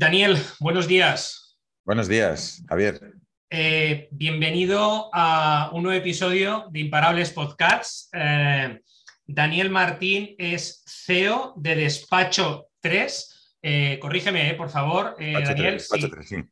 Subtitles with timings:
[0.00, 1.58] Daniel, buenos días.
[1.84, 3.12] Buenos días, Javier.
[3.50, 8.08] Eh, bienvenido a un nuevo episodio de Imparables Podcasts.
[8.14, 8.80] Eh,
[9.26, 13.58] Daniel Martín es CEO de Despacho 3.
[13.60, 15.78] Eh, corrígeme, por favor, Daniel,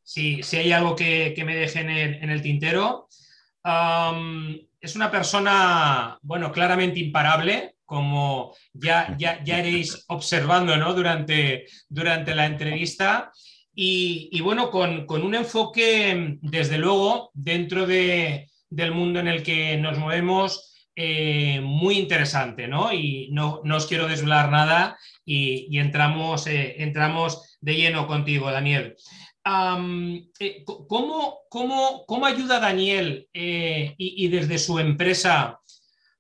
[0.02, 3.08] si, hay algo que, me deje en el, tintero.
[4.78, 10.92] es una persona, bueno, claramente imparable, como ya, ya, ya iréis observando ¿no?
[10.92, 13.32] durante, durante la entrevista.
[13.74, 19.96] Y, bueno, con, un enfoque, desde luego, dentro de, del mundo en el que nos
[19.96, 22.92] movemos, eh, muy interesante, ¿no?
[22.92, 28.96] Y no, os quiero desvelar nada y, entramos, eh, entramos de lleno contigo, Daniel.
[30.40, 35.60] Eh, ¿cómo, cómo, ayuda Daniel y, y, desde su empresa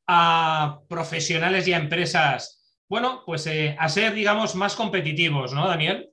[0.08, 2.58] a profesionales y a empresas,
[2.88, 3.46] bueno, pues
[3.78, 6.10] a ser, digamos, más competitivos, ¿no, Daniel?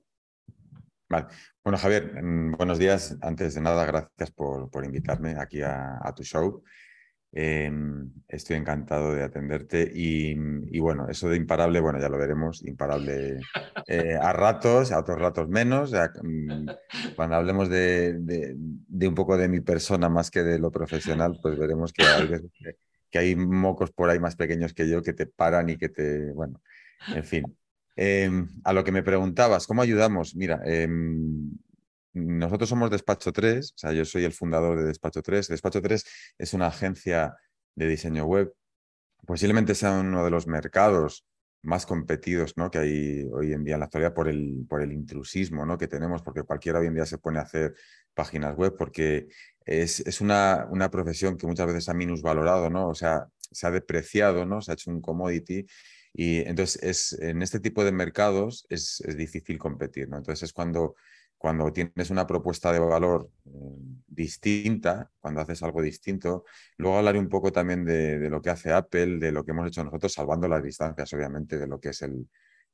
[1.08, 3.16] Bueno, Javier, mm, buenos días.
[3.22, 6.62] Antes de nada, gracias por, invitarme aquí a, tu show.
[7.32, 13.40] Em, estoy encantado de atenderte y, bueno, eso de imparable, bueno, ya lo veremos, imparable
[13.86, 15.92] eh, a ratos, a otros ratos menos.
[16.22, 16.66] Mm,
[17.14, 18.56] cuando hablemos de,
[18.90, 22.76] un poco de mi persona más que de lo profesional, pues veremos que hay que,
[23.10, 26.32] que hay mocos por ahí más pequeños que yo que te paran y que te,
[26.32, 26.60] bueno,
[27.14, 27.56] en fin.
[27.96, 30.36] Em, a lo que me preguntabas, ¿cómo ayudamos?
[30.36, 31.50] Mira, em,
[32.12, 35.48] nosotros somos Despacho 3, o sea, yo soy el fundador de Despacho 3.
[35.48, 36.04] Despacho 3
[36.38, 37.36] es una agencia
[37.74, 38.52] de diseño web.
[39.26, 41.26] Posiblemente sea uno de los mercados
[41.62, 42.70] más competidos ¿no?
[42.70, 45.76] que hay hoy en día en la actualidad por el, por el intrusismo ¿no?
[45.76, 47.74] que tenemos, porque cualquiera hoy en día se pone a hacer
[48.14, 49.26] páginas web, porque
[49.66, 52.88] es, es una, una, profesión que muchas veces ha minusvalorado, ¿no?
[52.88, 54.62] o sea, se ha depreciado, ¿no?
[54.62, 55.66] se ha hecho un commodity
[56.18, 60.08] y entonces es, en este tipo de mercados es, difícil competir.
[60.08, 60.16] ¿no?
[60.16, 60.94] Entonces es cuando,
[61.36, 63.50] cuando tienes una propuesta de valor eh,
[64.06, 66.44] distinta, cuando haces algo distinto.
[66.78, 69.84] Luego hablaré un poco también de, lo que hace Apple, de lo que hemos hecho
[69.84, 72.26] nosotros, salvando las distancias, obviamente, de lo que es el,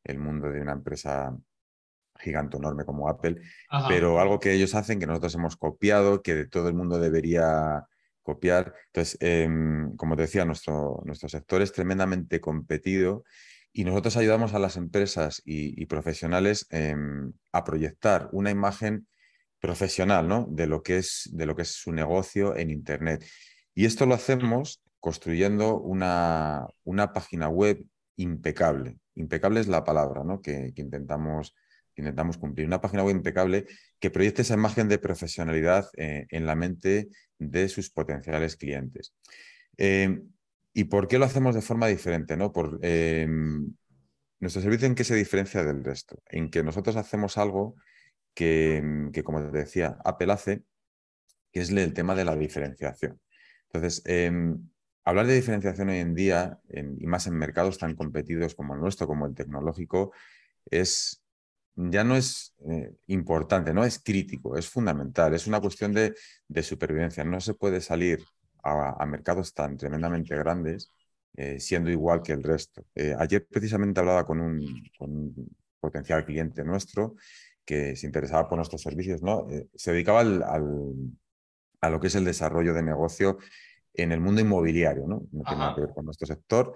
[0.04, 1.36] el mundo de una empresa
[2.22, 3.40] gigante enorme como Apple,
[3.88, 7.86] pero algo que ellos hacen, que nosotros hemos copiado, que todo el mundo debería
[8.22, 8.74] copiar.
[8.86, 13.24] Entonces, em, como te decía, nuestro, nuestro sector es tremendamente competido
[13.72, 19.06] y nosotros ayudamos a las empresas y, profesionales em, a proyectar una imagen
[19.60, 20.46] profesional ¿no?
[20.50, 23.24] de, lo que es, de lo que es su negocio en Internet.
[23.74, 27.84] Y esto lo hacemos construyendo una, una página web
[28.16, 28.98] impecable.
[29.14, 30.40] Impecable es la palabra ¿no?
[30.40, 31.54] que, que intentamos
[31.96, 32.66] intentamos cumplir.
[32.66, 33.66] Una página web impecable
[33.98, 37.08] que proyecte esa imagen de profesionalidad eh, en la mente
[37.38, 39.14] de sus potenciales clientes.
[39.76, 40.22] Eh,
[40.74, 42.36] ¿Y por qué lo hacemos de forma diferente?
[42.36, 42.52] ¿no?
[42.52, 43.26] Por, eh,
[44.40, 47.76] nuestro servicio en qué se diferencia del resto, en que nosotros hacemos algo
[48.34, 50.62] que, que como te decía, Apple hace,
[51.52, 53.20] que es el tema de la diferenciación.
[53.66, 54.02] Entonces,
[55.04, 59.06] hablar de diferenciación hoy en día, y más en mercados tan competidos como el nuestro,
[59.06, 60.12] como el tecnológico,
[60.70, 61.21] es,
[61.74, 66.14] ya no es eh, importante, no es crítico, es fundamental, es una cuestión de,
[66.62, 67.24] supervivencia.
[67.24, 68.22] No se puede salir
[68.62, 70.92] a, mercados tan tremendamente grandes
[71.36, 72.84] eh, siendo igual que el resto.
[72.94, 75.48] Eh, ayer precisamente hablaba con un,
[75.80, 77.16] potencial cliente nuestro
[77.64, 79.48] que se interesaba por nuestros servicios, ¿no?
[79.74, 83.38] se dedicaba a lo que es el desarrollo de negocio
[83.94, 85.26] en el mundo inmobiliario, ¿no?
[85.32, 86.72] No tiene nada que ver con nuestro sector,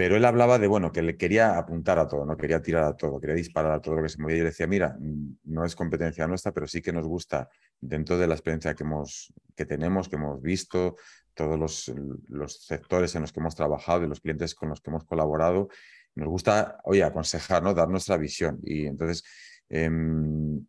[0.00, 2.96] pero él hablaba de, bueno, que le quería apuntar a todo, no quería tirar a
[2.96, 4.38] todo, quería disparar a todo lo que se movía.
[4.38, 8.26] Y decía, mira, mm, no es competencia nuestra, pero sí que nos gusta, dentro de
[8.26, 10.96] la experiencia que, hemos, que tenemos, que hemos visto,
[11.34, 11.92] todos los,
[12.28, 15.68] los sectores en los que hemos trabajado y los clientes con los que hemos colaborado,
[16.14, 17.74] nos gusta, oye, aconsejar, ¿no?
[17.74, 18.58] dar nuestra visión.
[18.62, 19.22] Y entonces
[19.68, 20.64] em,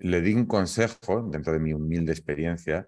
[0.00, 2.86] le di un consejo, dentro de mi humilde experiencia,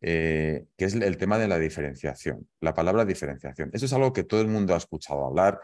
[0.00, 3.70] eh, que es el tema de la diferenciación, la palabra diferenciación.
[3.72, 5.60] Eso es algo que todo el mundo ha escuchado hablar,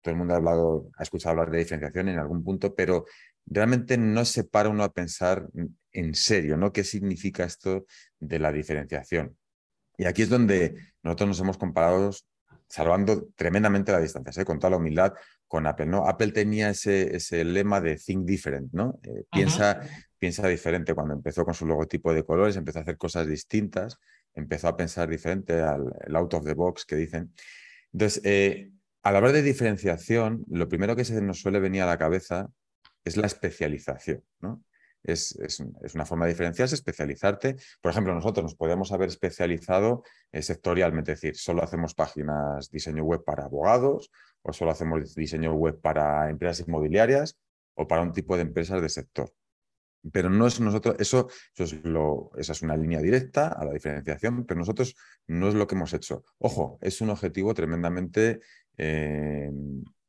[0.00, 3.06] todo el mundo ha, hablado, ha escuchado hablar de diferenciación en algún punto, pero
[3.46, 5.46] realmente no se para uno a pensar
[5.92, 6.72] en serio, ¿no?
[6.72, 7.86] ¿Qué significa esto
[8.18, 9.36] de la diferenciación?
[9.96, 12.10] Y aquí es donde nosotros nos hemos comparado
[12.68, 14.46] salvando tremendamente la distancia, ¿eh?
[14.46, 15.12] con toda la humildad,
[15.52, 15.84] con Apple.
[15.84, 16.08] ¿no?
[16.08, 18.98] Apple tenía ese, ese lema de think different, ¿no?
[19.02, 19.82] Eh, piensa,
[20.18, 23.98] piensa diferente cuando empezó con su logotipo de colores, empezó a hacer cosas distintas,
[24.32, 27.34] empezó a pensar diferente al out of the box que dicen.
[27.92, 28.70] Entonces, eh,
[29.02, 32.48] al hablar de diferenciación, lo primero que se nos suele venir a la cabeza
[33.04, 34.64] es la especialización, ¿no?
[35.02, 35.36] Es,
[35.94, 37.56] una forma de diferenciarse, especializarte.
[37.82, 43.04] Por ejemplo, nosotros nos podemos haber especializado eh, sectorialmente, es decir, solo hacemos páginas diseño
[43.04, 44.10] web para abogados
[44.42, 47.38] o solo hacemos diseño web para empresas inmobiliarias
[47.74, 49.32] o para un tipo de empresas de sector.
[50.10, 53.72] Pero no es nosotros, eso, eso es lo, esa es una línea directa a la
[53.72, 54.96] diferenciación, pero nosotros
[55.28, 56.24] no es lo que hemos hecho.
[56.38, 58.40] Ojo, es un objetivo tremendamente
[58.76, 59.50] eh,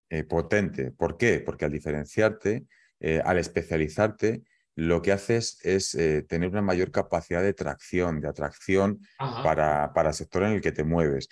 [0.09, 0.91] eh, potente.
[0.91, 1.41] ¿Por qué?
[1.41, 2.65] Porque al diferenciarte,
[3.00, 4.44] eh, al especializarte,
[4.75, 5.91] lo que haces es
[6.27, 10.71] tener una mayor capacidad de tracción, de atracción para, para, el sector en el que
[10.71, 11.29] te mueves.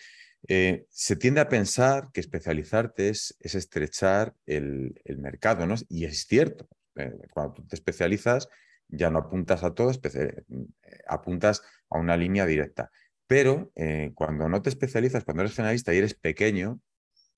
[0.47, 5.75] Se tiende a pensar que especializarte es, es estrechar el, el, mercado, ¿no?
[5.87, 8.49] Y es cierto, eh, cuando tú te especializas,
[8.87, 10.43] ya no apuntas a todo, eh,
[11.07, 12.91] apuntas a una línea directa.
[13.27, 16.81] Pero eh, cuando no te especializas, cuando eres generalista y eres pequeño,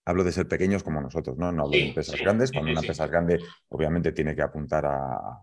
[0.05, 2.51] hablo de ser pequeños como nosotros, no, no hablo de empresas grandes.
[2.51, 3.39] Cuando una empresa es grande,
[3.69, 5.39] obviamente tiene que apuntar a,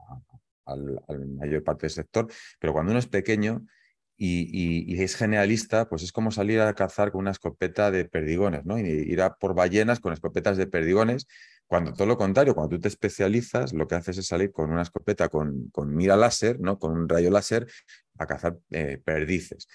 [0.66, 2.28] la mayor parte del sector,
[2.58, 3.66] pero cuando uno es pequeño,
[4.22, 8.78] y, es generalista, pues es como salir a cazar con una escopeta de perdigones, ¿no?
[8.78, 11.26] Y ir a por ballenas con escopetas de perdigones,
[11.66, 14.82] cuando todo lo contrario, cuando tú te especializas, lo que haces es salir con una
[14.82, 16.78] escopeta con, con mira láser, ¿no?
[16.78, 17.66] Con un rayo láser
[18.18, 19.66] a cazar eh, perdices.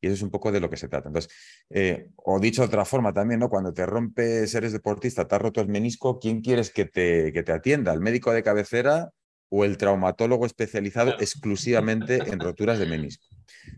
[0.00, 1.08] Y eso es un poco de lo que se trata.
[1.08, 1.32] Entonces,
[1.70, 3.48] eh, o dicho de otra forma también, ¿no?
[3.48, 7.42] Cuando te rompes, eres deportista, te has roto el menisco, ¿quién quieres que te, que
[7.42, 7.92] te atienda?
[7.94, 9.10] ¿El médico de cabecera
[9.50, 13.26] o el traumatólogo especializado exclusivamente en roturas de menisco.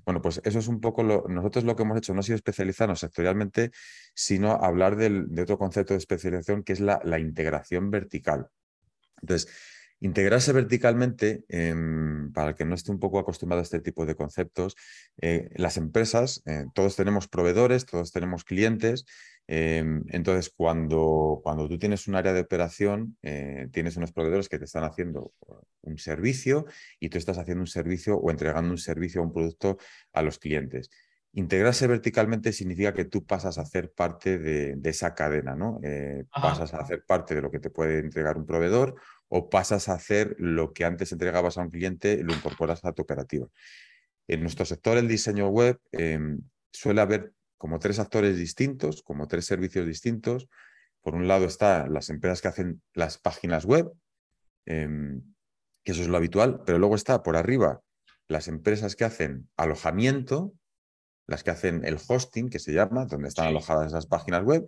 [0.05, 2.37] Bueno, pues eso es un poco lo, nosotros lo que hemos hecho, no ha sido
[2.37, 3.71] especializarnos sectorialmente,
[4.15, 8.49] sino hablar de otro concepto de especialización que es la, la integración vertical.
[9.21, 9.49] Entonces,
[10.03, 14.15] Integrarse verticalmente, em, para el que no esté un poco acostumbrado a este tipo de
[14.15, 14.75] conceptos,
[15.21, 19.05] eh, las empresas, eh, todos tenemos proveedores, todos tenemos clientes,
[19.53, 24.61] em, entonces cuando, cuando tú tienes un área de operación, eh, tienes unos proveedores que
[24.61, 25.33] te están haciendo
[25.83, 26.67] un servicio
[27.01, 29.77] y tú estás haciendo un servicio o entregando un servicio o un producto
[30.13, 30.89] a los clientes.
[31.33, 35.81] Integrarse verticalmente significa que tú pasas a hacer parte de, esa cadena, ¿no?
[36.31, 38.95] pasas a hacer parte de lo que te puede entregar un proveedor
[39.29, 42.93] o pasas a hacer lo que antes entregabas a un cliente y lo incorporas a
[42.93, 43.49] tu operativa.
[44.29, 46.41] En nuestro sector, el diseño web, em,
[46.73, 50.49] suele haber como tres actores distintos, como tres servicios distintos.
[51.03, 53.93] Por un lado están las empresas que hacen las páginas web,
[54.65, 55.23] em,
[55.85, 57.83] que eso es lo habitual, pero luego está por arriba
[58.29, 60.55] las empresas que hacen alojamiento,
[61.27, 64.67] las que hacen el hosting, que se llama, donde están alojadas esas páginas web.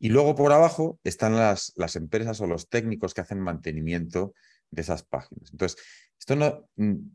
[0.00, 4.32] Y luego por abajo están las, las, empresas o los técnicos que hacen mantenimiento
[4.70, 5.50] de esas páginas.
[5.52, 5.78] Entonces,
[6.24, 6.66] esto no,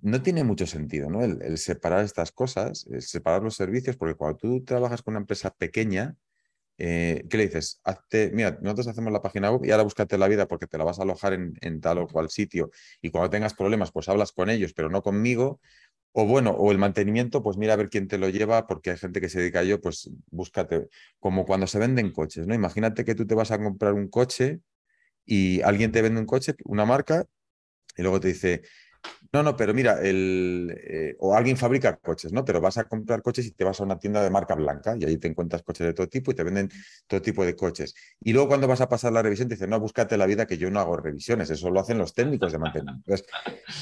[0.04, 1.24] no tiene mucho sentido, ¿no?
[1.24, 5.50] El, separar estas cosas, el separar los servicios, porque cuando tú trabajas con una empresa
[5.50, 6.16] pequeña,
[6.78, 7.82] eh, ¿qué le dices?
[7.84, 10.84] Hazte, mira, nosotros hacemos la página web y ahora búscate la vida porque te la
[10.84, 12.70] vas a alojar en, en tal o cual sitio
[13.02, 15.60] y cuando tengas problemas, pues hablas con ellos, pero no conmigo
[16.12, 18.98] o bueno, o el mantenimiento, pues mira a ver quién te lo lleva, porque hay
[18.98, 20.88] gente que se dedica a ello, pues búscate,
[21.20, 22.54] como cuando se venden coches, ¿no?
[22.54, 24.62] Imagínate que tú te vas a comprar un coche
[25.26, 27.26] y alguien te vende un coche, una marca,
[27.98, 28.62] y luego te dice,
[29.32, 32.44] no, no, pero mira, el, eh, o alguien fabrica coches, ¿no?
[32.44, 35.06] Pero vas a comprar coches y te vas a una tienda de marca blanca y
[35.06, 36.70] ahí te encuentras coches de todo tipo y te venden
[37.06, 37.94] todo tipo de coches.
[38.20, 40.58] Y luego cuando vas a pasar la revisión te dicen, no, búscate la vida que
[40.58, 43.04] yo no hago revisiones, eso lo hacen los técnicos de mantenimiento.
[43.06, 43.28] Entonces,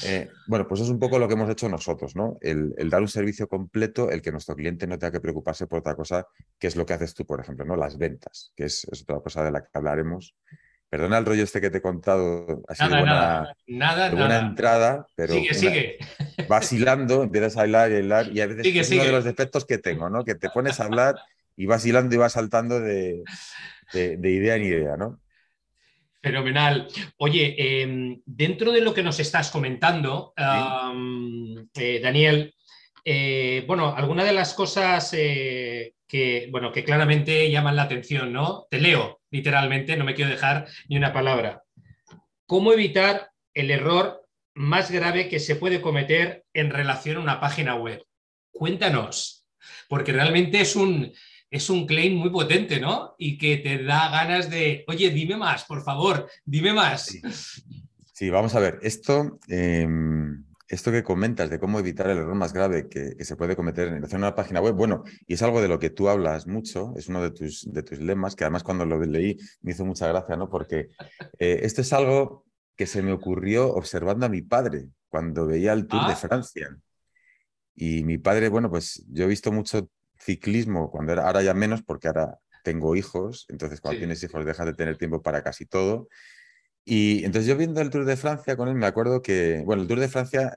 [0.04, 2.36] eh, bueno, pues es un poco lo que hemos hecho nosotros, ¿no?
[2.42, 5.94] El, dar un servicio completo, el que nuestro cliente no tenga que preocuparse por otra
[5.94, 6.26] cosa,
[6.58, 7.74] que es lo que haces tú, por ejemplo, ¿no?
[7.74, 10.34] Las ventas, que es otra cosa de la que hablaremos
[10.90, 15.52] Perdona el rollo este que te he contado, sido nada, buena, buena entrada, pero sigue,
[15.52, 15.98] sigue.
[16.48, 20.08] vacilando, empiezas a hablar y y a veces es uno de los defectos que tengo,
[20.08, 20.24] ¿no?
[20.24, 21.16] Que te pones a hablar
[21.56, 23.22] y vas hilando y vas saltando de,
[23.92, 25.20] idea en idea, ¿no?
[26.22, 26.88] Fenomenal.
[27.18, 32.54] Oye, em, dentro de lo que nos estás comentando, eh, Daniel,
[33.04, 38.66] eh, bueno, algunas de las cosas eh, que, bueno, que claramente llaman la atención, ¿no?
[38.70, 41.62] Te leo literalmente, no me quiero dejar ni una palabra.
[42.46, 47.76] ¿Cómo evitar el error más grave que se puede cometer en relación a una página
[47.76, 48.02] web?
[48.50, 49.46] Cuéntanos,
[49.88, 51.12] porque realmente es un,
[51.50, 53.14] es un claim muy potente, ¿no?
[53.18, 57.18] Y que te da ganas de, oye, dime más, por favor, dime más.
[58.14, 59.38] Sí, vamos a ver, esto...
[59.46, 63.88] Em, esto que comentas de cómo evitar el error más grave que, se puede cometer
[63.88, 66.46] en relación a una página web, bueno, y es algo de lo que tú hablas
[66.46, 69.84] mucho, es uno de tus, de tus lemas, que además cuando lo leí me hizo
[69.84, 70.50] mucha gracia, ¿no?
[70.50, 70.88] Porque
[71.38, 72.44] eh, esto es algo
[72.76, 76.16] que se me ocurrió observando a mi padre cuando veía el Tour de ah.
[76.16, 76.76] Francia.
[77.74, 81.82] Y mi padre, bueno, pues yo he visto mucho ciclismo cuando era, ahora ya menos
[81.82, 86.08] porque ahora tengo hijos, entonces cuando tienes hijos dejas de tener tiempo para casi todo.
[86.90, 89.88] Y entonces yo viendo el Tour de Francia con él, me acuerdo que, bueno, el
[89.88, 90.56] Tour de Francia,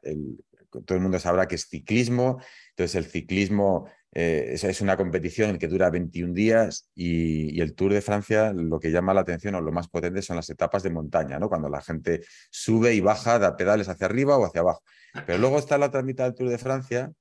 [0.69, 5.67] todo el mundo sabrá que es ciclismo, entonces el ciclismo eh, es una competición que
[5.67, 9.73] dura 21 días y, el Tour de Francia lo que llama la atención o lo
[9.73, 11.49] más potente son las etapas de montaña, ¿no?
[11.49, 14.83] cuando la gente sube y baja, da pedales hacia arriba o hacia abajo.
[15.25, 17.11] Pero luego está la otra mitad del Tour de Francia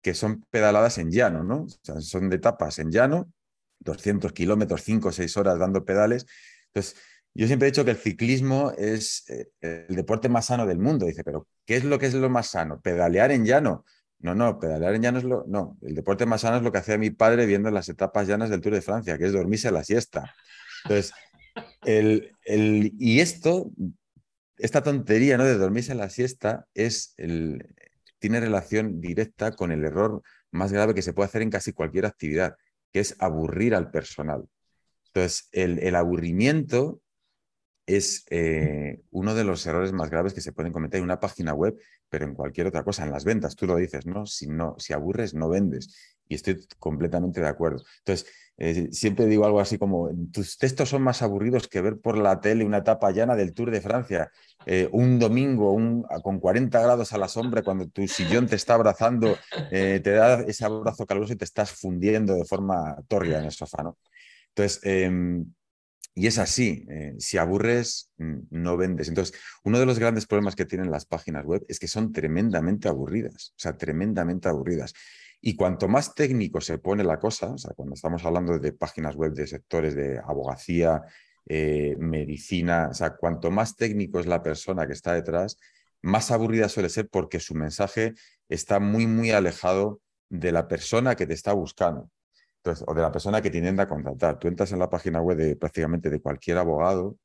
[0.00, 1.66] que son pedaladas en llano, ¿no?
[2.00, 3.32] son de etapas en llano,
[3.80, 6.26] 200 kilómetros, 5 o 6 horas dando pedales.
[6.72, 6.96] Entonces,
[7.34, 11.06] yo siempre he dicho que el ciclismo es eh, el deporte más sano del mundo.
[11.06, 12.80] Dice, pero ¿qué es lo que es lo más sano?
[12.80, 13.84] ¿Pedalear en llano?
[14.18, 15.44] No, no, pedalear en llano es lo.
[15.48, 18.50] No, el deporte más sano es lo que hacía mi padre viendo las etapas llanas
[18.50, 20.34] del Tour de Francia, que es dormirse a la siesta.
[20.84, 21.12] Entonces,
[21.84, 23.70] el, el, y esto,
[24.58, 25.44] esta tontería ¿no?
[25.44, 27.66] de dormirse a la siesta, es el,
[28.18, 32.04] tiene relación directa con el error más grave que se puede hacer en casi cualquier
[32.06, 32.56] actividad,
[32.92, 34.44] que es aburrir al personal.
[35.06, 37.00] Entonces, el, el aburrimiento
[37.86, 41.52] es eh, uno de los errores más graves que se pueden cometer en una página
[41.54, 41.76] web,
[42.08, 44.26] pero en cualquier otra cosa, en las ventas, tú lo dices, ¿no?
[44.26, 46.16] Si, no, si aburres, no vendes.
[46.28, 47.82] Y estoy completamente de acuerdo.
[47.98, 52.16] Entonces, eh, siempre digo algo así como, tus textos son más aburridos que ver por
[52.16, 54.30] la tele una etapa llana del Tour de Francia,
[54.66, 55.74] eh, un domingo
[56.22, 59.36] con 40 grados a la sombra, cuando tu sillón te está abrazando,
[59.70, 63.82] te da ese abrazo caluroso y te estás fundiendo de forma tórrida en el sofá,
[63.82, 63.98] ¿no?
[64.54, 65.46] Entonces, em,
[66.14, 69.08] y es así, eh, si aburres, mm, no vendes.
[69.08, 72.88] Entonces, uno de los grandes problemas que tienen las páginas web es que son tremendamente
[72.88, 74.92] aburridas, o sea, tremendamente aburridas.
[75.40, 79.16] Y cuanto más técnico se pone la cosa, o sea, cuando estamos hablando de páginas
[79.16, 81.02] web de sectores de abogacía,
[81.46, 85.58] eh, medicina, o sea, cuanto más técnico es la persona que está detrás,
[86.02, 88.14] más aburrida suele ser porque su mensaje
[88.48, 92.10] está muy, muy alejado de la persona que te está buscando
[92.64, 94.38] o de la persona que te intenta contratar.
[94.38, 97.18] Tú entras en la página web de prácticamente de cualquier abogado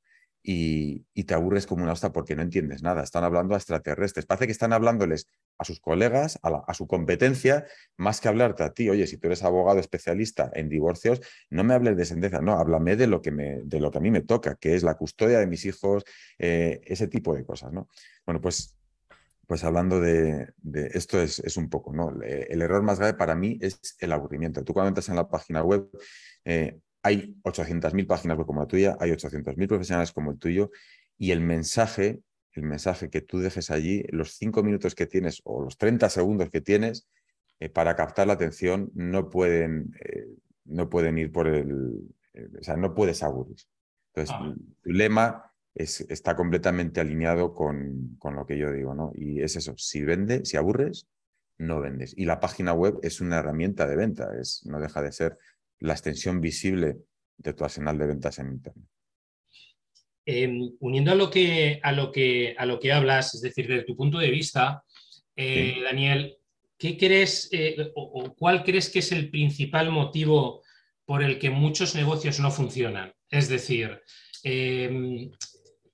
[0.44, 3.04] y, te aburres como una hosta porque no entiendes nada.
[3.04, 4.26] Están hablando a extraterrestres.
[4.26, 5.28] Parece que están hablándoles
[5.58, 7.66] a sus colegas, a, su competencia,
[7.98, 8.90] más que hablarte a ti.
[8.90, 12.96] Oye, si tú eres abogado especialista en divorcios, no me hables de sentencia, no, háblame
[12.96, 15.40] de lo que, me, de lo que a mí me toca, que es la custodia
[15.40, 16.06] de mis hijos,
[16.38, 17.74] eh, ese tipo de cosas.
[17.74, 17.90] ¿no?
[18.26, 18.77] Bueno, pues
[19.48, 20.54] pues hablando de,
[20.94, 22.12] esto es, un poco, ¿no?
[22.22, 24.64] El error más grave para mí es el aburrimiento.
[24.66, 25.90] Tú cuando entras en la página web,
[26.44, 30.70] eh, hay 800.000 páginas web como la tuya, hay 800.000 profesionales como el tuyo,
[31.18, 32.20] y el mensaje,
[32.52, 36.50] el mensaje que tú dejes allí, los cinco minutos que tienes o los 30 segundos
[36.50, 37.08] que tienes
[37.62, 40.28] eh, para captar la atención, no pueden, eh,
[40.66, 42.02] no pueden ir por el,
[42.60, 43.58] o sea, no puedes aburrir.
[44.14, 44.54] Entonces, ah.
[44.84, 49.12] tu lema está completamente alineado con, con, lo que yo digo, ¿no?
[49.16, 51.08] Y es eso, si vende, si aburres,
[51.58, 52.14] no vendes.
[52.18, 55.38] Y la página web es una herramienta de venta, es, no deja de ser
[55.80, 56.98] la extensión visible
[57.38, 58.88] de tu arsenal de ventas en Internet.
[60.26, 63.86] Em, uniendo a lo, que, a, lo que, a lo que hablas, es decir, desde
[63.86, 64.84] tu punto de vista,
[65.36, 66.38] eh, Daniel,
[66.78, 70.64] ¿qué crees eh, o, cuál crees que es el principal motivo
[71.06, 73.14] por el que muchos negocios no funcionan?
[73.30, 74.02] Es decir,
[74.44, 75.32] em,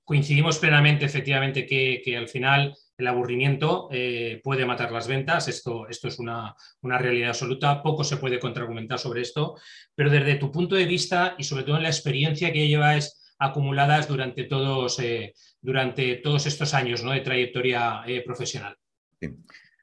[0.04, 5.48] coincidimos plenamente, efectivamente, que, al final el aburrimiento eh, puede matar las ventas.
[5.48, 7.82] Esto, esto es una, una, realidad absoluta.
[7.82, 9.56] Poco se puede contraargumentar sobre esto.
[9.94, 14.06] Pero desde tu punto de vista y sobre todo en la experiencia que lleváis acumuladas
[14.06, 17.10] durante todos, eh, durante todos estos años ¿no?
[17.10, 18.76] de trayectoria eh, profesional.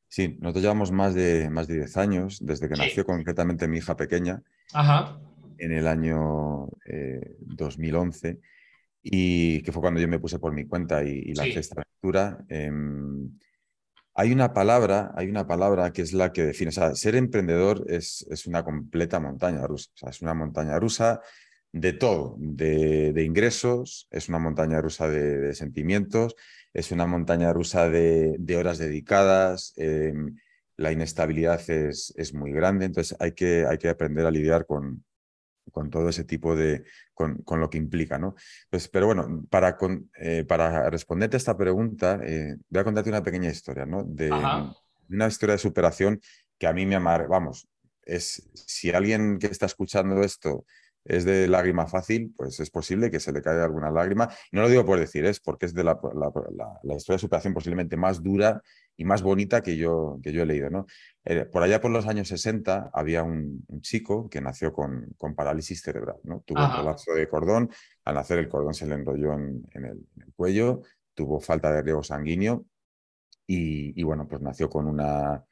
[0.07, 0.37] Sí.
[0.39, 4.41] nosotros llevamos más de, más de 10 años, desde que nació concretamente mi hija pequeña,
[5.57, 6.67] en el año
[7.39, 8.39] 2011
[9.03, 12.45] y que fue cuando yo me puse por mi cuenta y, la esta aventura.
[12.49, 13.31] Em,
[14.13, 17.85] hay una palabra, hay una palabra que es la que define, o sea, ser emprendedor
[17.87, 21.21] es, es una completa montaña rusa, o sea, es una montaña rusa
[21.71, 26.35] de todo, de, ingresos, es una montaña rusa de, sentimientos,
[26.73, 30.35] es una montaña rusa de, horas dedicadas, em,
[30.77, 35.03] la inestabilidad es, es, muy grande, entonces hay que, hay que aprender a lidiar con,
[35.71, 38.35] con todo ese tipo de, con, lo que implica, ¿no?
[38.69, 39.77] Pues, pero bueno, para,
[40.19, 44.03] eh, para responderte a esta pregunta, eh, voy a contarte una pequeña historia, ¿no?
[44.03, 44.31] De,
[45.09, 46.21] una historia de superación
[46.57, 47.67] que a mí me amar, vamos,
[48.03, 50.65] es, si alguien que está escuchando esto
[51.03, 54.29] es de lágrima fácil, pues es posible que se le caiga alguna lágrima.
[54.51, 55.99] no lo digo por decir, es porque es de la,
[56.83, 58.61] la, historia de superación posiblemente más dura
[58.97, 60.69] y más bonita que yo, que yo he leído.
[60.69, 60.85] ¿no?
[61.25, 65.81] Eh, por allá por los años 60 había un, chico que nació con, con, parálisis
[65.81, 66.17] cerebral.
[66.23, 66.41] ¿no?
[66.45, 67.69] Tuvo un colapso de cordón,
[68.05, 70.05] al nacer el cordón se le enrolló en, el,
[70.35, 70.81] cuello,
[71.13, 72.65] tuvo falta de riego sanguíneo
[73.47, 75.43] y, y, bueno, pues nació con una,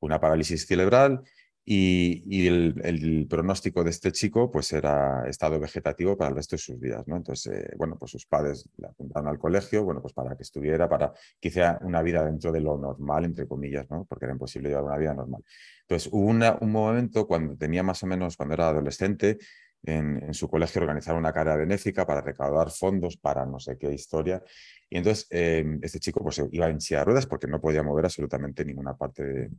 [0.00, 1.22] una parálisis cerebral
[1.68, 6.80] y, el, pronóstico de este chico pues era estado vegetativo para el resto de sus
[6.80, 7.16] días, ¿no?
[7.16, 10.88] Entonces, eh, bueno, pues sus padres le apuntaron al colegio, bueno, pues para que estuviera,
[10.88, 14.04] para hiciera una vida dentro de lo normal, entre comillas, ¿no?
[14.04, 15.42] Porque era imposible llevar una vida normal.
[15.82, 19.38] Entonces, hubo un momento cuando tenía más o menos, cuando era adolescente,
[19.82, 24.42] en, su colegio organizar una carrera benéfica para recaudar fondos para no sé qué historia.
[24.88, 28.04] Y entonces em, este chico pues iba en silla de ruedas porque no podía mover
[28.04, 29.50] absolutamente ninguna parte de,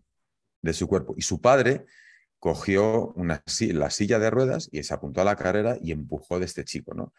[0.61, 1.13] de su cuerpo.
[1.17, 1.85] Y su padre
[2.39, 6.45] cogió una, la silla de ruedas y se apuntó a la carrera y empujó de
[6.45, 7.13] este chico, ¿no?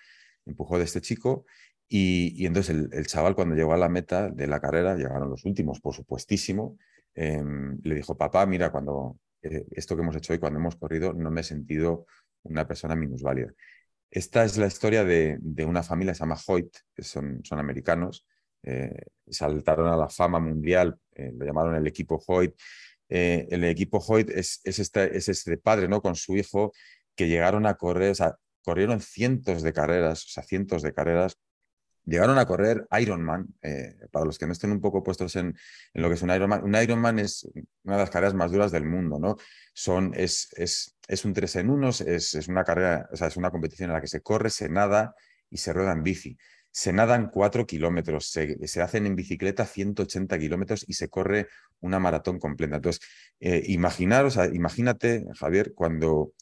[0.46, 1.44] Empujó de este chico
[1.88, 5.80] y, entonces el, chaval cuando llegó a la meta de la carrera, llegaron los últimos,
[5.80, 6.78] por supuestísimo,
[7.14, 11.14] em, le dijo, papá, mira, cuando eh, esto que hemos hecho hoy, cuando hemos corrido,
[11.14, 12.06] no me he sentido
[12.42, 13.52] una persona minusválida.
[14.10, 18.26] Esta es la historia de, una familia, se llama Hoyt, que son, son americanos,
[18.62, 22.54] eh, saltaron a la fama mundial, eh, lo llamaron el equipo Hoyt,
[23.08, 26.02] eh, el equipo Hoyt es, es, este, es, este, padre ¿no?
[26.02, 26.72] con su hijo
[27.16, 31.38] que llegaron a correr, o sea, corrieron cientos de carreras, o sea, cientos de carreras.
[32.04, 35.54] Llegaron a correr Ironman, eh, para los que no estén un poco puestos en,
[35.92, 36.64] en, lo que es un Ironman.
[36.64, 37.46] Un Ironman es
[37.82, 39.36] una de las carreras más duras del mundo, ¿no?
[39.74, 43.36] Son, es, es, es un tres en unos, es, es, una carrera, o sea, es
[43.36, 45.14] una competición en la que se corre, se nada
[45.50, 46.38] y se rueda en bici
[46.78, 51.48] se nadan cuatro kilómetros, se, hacen en bicicleta 180 kilómetros y se corre
[51.80, 52.76] una maratón completa.
[52.76, 53.04] Entonces,
[53.40, 56.34] eh, imaginaros, imagínate, Javier, cuando,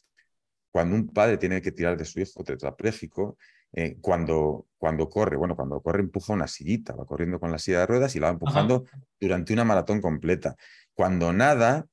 [0.69, 3.35] cuando un padre tiene que tirar de su hijo tetrapléjico,
[3.73, 7.79] eh, cuando, cuando corre, bueno, cuando corre empuja una sillita, va corriendo con la silla
[7.79, 8.85] de ruedas y la va empujando
[9.19, 10.55] durante una maratón completa.
[10.93, 11.87] Cuando nada,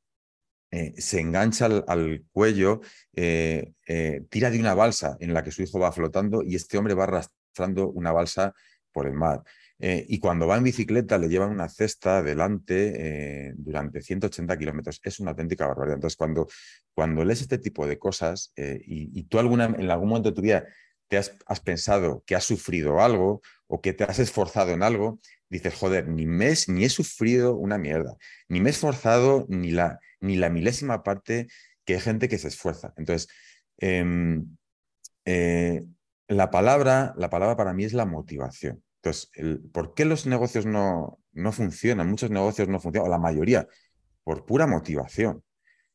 [0.71, 2.83] eh, se engancha al, cuello,
[3.15, 7.07] tira de una balsa en la que su hijo va flotando y este hombre va
[7.93, 8.55] una balsa
[8.93, 9.43] por el mar.
[9.79, 15.01] Eh, y cuando va en bicicleta le llevan una cesta delante eh, durante 180 kilómetros.
[15.03, 15.97] Es una auténtica barbaridad.
[15.97, 16.49] Entonces, cuando,
[16.95, 20.43] cuando lees este tipo de cosas eh, y, tú alguna, en algún momento de tu
[20.43, 20.67] vida
[21.09, 25.21] te has, pensado que has sufrido algo o que te has esforzado en algo,
[25.51, 28.17] dices, joder, ni, me, ni he sufrido una mierda,
[28.49, 31.47] ni me he esforzado ni la, ni la milésima parte
[31.85, 32.95] que hay gente que se esfuerza.
[32.97, 33.29] Entonces,
[33.79, 34.57] em,
[36.29, 38.83] la palabra, la palabra para mí es la motivación.
[39.03, 39.31] Entonces,
[39.73, 42.09] ¿por qué los negocios no, no funcionan?
[42.09, 43.69] Muchos negocios no funcionan, o la mayoría,
[44.23, 45.45] por pura motivación.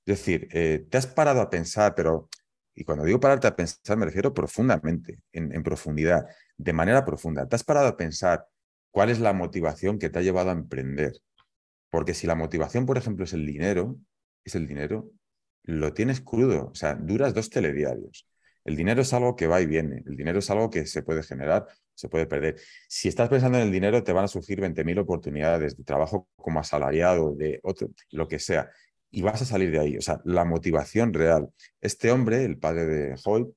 [0.05, 2.29] Es decir, eh, te has parado a pensar, pero,
[2.75, 7.47] y cuando digo pararte a pensar, me refiero profundamente, en, en profundidad, de manera profunda.
[7.47, 8.45] Te has parado a pensar
[8.91, 11.13] cuál es la motivación que te ha llevado a emprender.
[11.89, 13.97] Porque si la motivación, por ejemplo, es el dinero,
[14.45, 15.11] es el dinero,
[15.63, 18.28] lo tienes crudo, o sea, duras dos telediarios.
[18.69, 21.23] El dinero es algo que va y viene, el dinero es algo que se puede
[21.23, 22.61] generar, se puede perder.
[22.87, 26.59] Si estás pensando en el dinero, te van a surgir 20.000 oportunidades de trabajo como
[26.59, 28.69] asalariado, de otro, lo que sea,
[29.09, 29.97] y vas a salir de ahí.
[29.97, 31.49] O sea, la motivación real.
[31.81, 33.51] Este hombre, el padre de Hoy,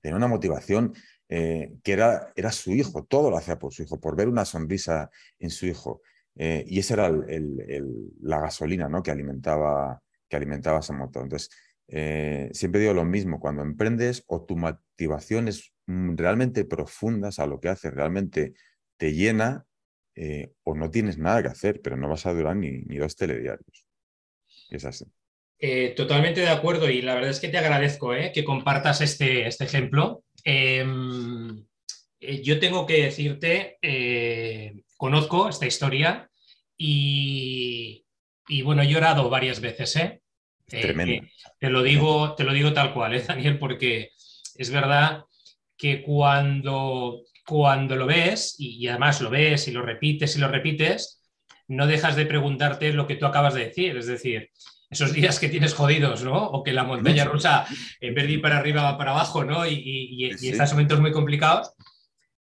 [0.00, 0.94] tenía una motivación
[1.28, 4.46] eh, que era, era su hijo, todo lo hacía por su hijo, por ver una
[4.46, 6.00] sonrisa en su hijo.
[6.36, 7.10] Eh, y esa era
[8.22, 9.02] la gasolina ¿no?
[9.02, 11.24] que, alimentaba, que alimentaba ese motor.
[11.24, 11.50] Entonces,
[11.88, 17.32] eh, siempre digo lo mismo, cuando emprendes o tu motivación es mm, realmente profunda, o
[17.32, 18.52] sea, lo que haces realmente
[18.98, 19.64] te llena
[20.14, 23.86] eh, o no tienes nada que hacer, pero no vas a durar ni, dos telediarios.
[24.70, 25.06] Es así.
[25.60, 29.64] Eh, totalmente de acuerdo y la verdad es que te agradezco que compartas este, este
[29.64, 30.24] ejemplo.
[30.44, 31.64] Em,
[32.20, 33.78] yo tengo que decirte,
[34.96, 36.30] conozco esta historia
[36.76, 38.04] y,
[38.46, 40.20] y, bueno, he llorado varias veces, ¿eh?
[40.68, 41.26] Tremendo.
[41.58, 44.10] te, lo digo, te lo digo tal cual, ¿eh, Daniel, porque
[44.56, 45.24] es verdad
[45.76, 51.22] que cuando, cuando lo ves, y, además lo ves y lo repites y lo repites,
[51.68, 53.96] no dejas de preguntarte lo que tú acabas de decir.
[53.96, 54.50] Es decir,
[54.90, 56.36] esos días que tienes jodidos, ¿no?
[56.36, 57.66] O que la montaña rusa,
[58.00, 59.66] en vez de ir para arriba, va para abajo, ¿no?
[59.66, 61.72] Y, y, y estos momentos muy complicados,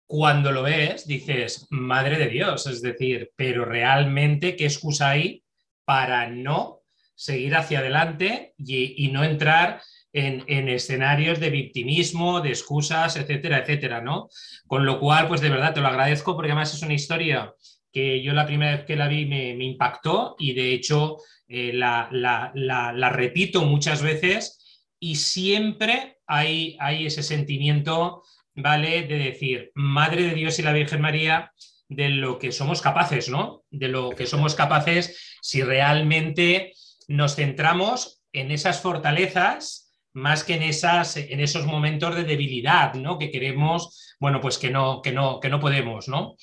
[0.07, 5.43] cuando lo ves, dices, madre de Dios, es decir, pero realmente, ¿qué excusa hay
[5.87, 6.82] para no
[7.15, 9.81] seguir hacia adelante y, no entrar
[10.13, 14.29] en, escenarios de victimismo, de excusas, etcétera, etcétera, ¿no?
[14.67, 17.55] Con lo cual, pues de verdad te lo agradezco porque además es una historia
[17.93, 23.11] que yo la primera vez que la vi me, impactó y de hecho eh, la,
[23.13, 28.23] repito muchas veces y siempre hay, hay ese sentimiento,
[28.55, 29.03] ¿vale?
[29.03, 31.53] De decir, Madre de Dios y la Virgen María,
[31.89, 33.65] de lo que somos capaces, ¿no?
[33.71, 36.73] De lo que somos capaces si realmente
[37.13, 43.19] nos centramos en esas fortalezas más que en, esas, en esos momentos de debilidad, ¿no?
[43.19, 46.37] Que queremos, bueno, pues que no, que no, que no podemos, ¿no?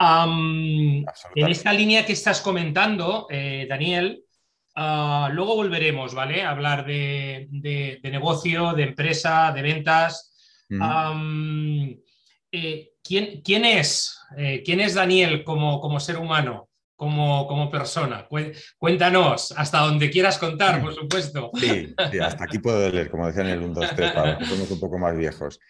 [0.00, 1.04] en
[1.48, 4.22] esta línea que estás comentando, eh, Daniel,
[4.80, 6.44] Ah, luego volveremos, ¿vale?
[6.44, 7.48] A hablar de,
[8.04, 10.32] negocio, de empresa, de ventas.
[12.52, 14.20] Eh, ¿quién, ¿quién, es?
[14.36, 16.67] Eh, ¿Quién es Daniel como, como ser humano?
[16.98, 18.26] Como, como, persona.
[18.76, 21.52] Cuéntanos, hasta donde quieras contar, por supuesto.
[21.54, 24.80] Sí, hasta aquí puedo leer, como decían en el 1, 2, 3, para somos un
[24.80, 25.60] poco más viejos.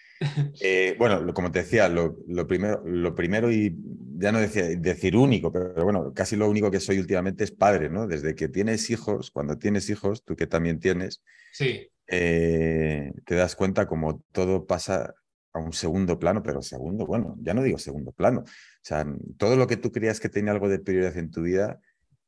[0.61, 3.77] Eh, bueno, como te decía, lo, primero, lo primero y
[4.17, 7.91] ya no decía, decir único, pero bueno, casi lo único que soy últimamente es padre,
[7.91, 8.07] ¿no?
[8.07, 11.91] Desde que tienes hijos, cuando tienes hijos, tú que también tienes, sí.
[12.07, 15.15] te das cuenta como todo pasa
[15.53, 18.41] a un segundo plano, pero segundo, bueno, ya no digo segundo plano.
[18.41, 19.07] O sea,
[19.37, 21.81] todo lo que tú creías que tenía algo de prioridad en tu vida,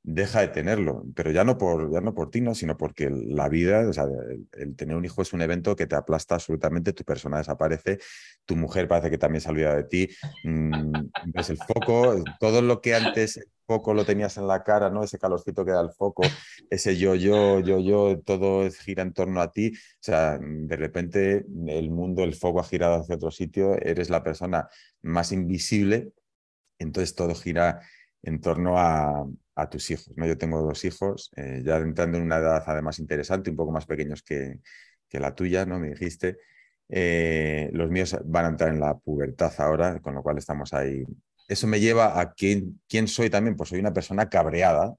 [0.02, 2.54] deja de tenerlo, pero ya no por, ya no por ti, ¿no?
[2.54, 4.06] sino porque la vida, o sea,
[4.52, 7.98] el, tener un hijo es un evento que te aplasta absolutamente, tu persona desaparece,
[8.46, 10.08] tu mujer parece que también se olvida de ti,
[10.44, 10.92] mmm,
[11.26, 15.04] ves el foco, todo lo que antes foco lo tenías en la cara, ¿no?
[15.04, 16.22] Ese calorcito que da el foco,
[16.70, 21.46] ese yo, yo, yo, yo, todo gira en torno a ti, o sea, de repente
[21.68, 24.68] el mundo, el foco ha girado hacia otro sitio, eres la persona
[25.02, 26.12] más invisible,
[26.80, 27.80] entonces todo gira
[28.22, 30.12] en torno a, a tus hijos.
[30.16, 30.26] ¿no?
[30.26, 33.86] Yo tengo dos hijos, eh, ya entrando en una edad además interesante, un poco más
[33.86, 34.58] pequeños que,
[35.08, 35.78] que la tuya, ¿no?
[35.78, 36.38] Me dijiste.
[36.92, 41.04] Eh, los míos van a entrar en la pubertad ahora, con lo cual estamos ahí.
[41.50, 44.94] Eso me lleva a quién, quién soy también, pues soy una persona cabreada,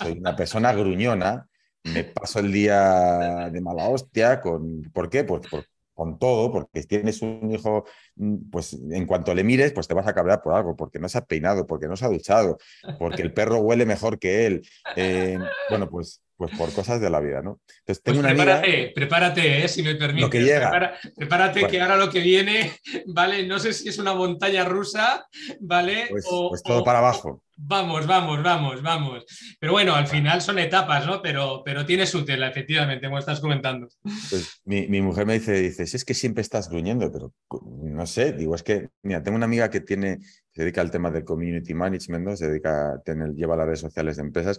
[0.00, 1.46] soy una persona gruñona,
[1.84, 5.24] me paso el día de mala hostia, con, ¿por qué?
[5.24, 7.84] Pues por, con todo, porque tienes un hijo,
[8.16, 11.10] mm, pues en cuanto le mires, pues te vas a cabrear por algo, porque no
[11.10, 12.56] se ha peinado, porque no se ha duchado,
[12.98, 14.62] porque el perro huele mejor que él.
[14.96, 17.60] Eh, bueno, pues, pues por cosas de la vida, ¿no?
[17.80, 20.22] Entonces tengo pues prepárate, prepárate, eh, si me permite.
[20.22, 20.98] Lo que llega.
[21.14, 22.72] prepárate que ahora lo que viene,
[23.06, 23.46] ¿vale?
[23.46, 25.24] No sé si es una montaña rusa,
[25.60, 26.06] ¿vale?
[26.10, 27.44] Pues, pues todo para abajo.
[27.56, 29.24] Vamos, vamos, vamos, vamos.
[29.60, 31.22] Pero bueno, al final son etapas, ¿no?
[31.22, 33.86] Pero, pero tiene su tela, efectivamente, como estás comentando.
[34.02, 37.32] Pues mi, mujer me dice, dice, es que siempre estás gruñendo, pero
[37.84, 40.18] no sé, digo, es que, mira, tengo una amiga que tiene,
[40.52, 42.36] se dedica al tema del community management, ¿no?
[42.36, 44.58] Se dedica a tener, lleva las redes sociales de empresas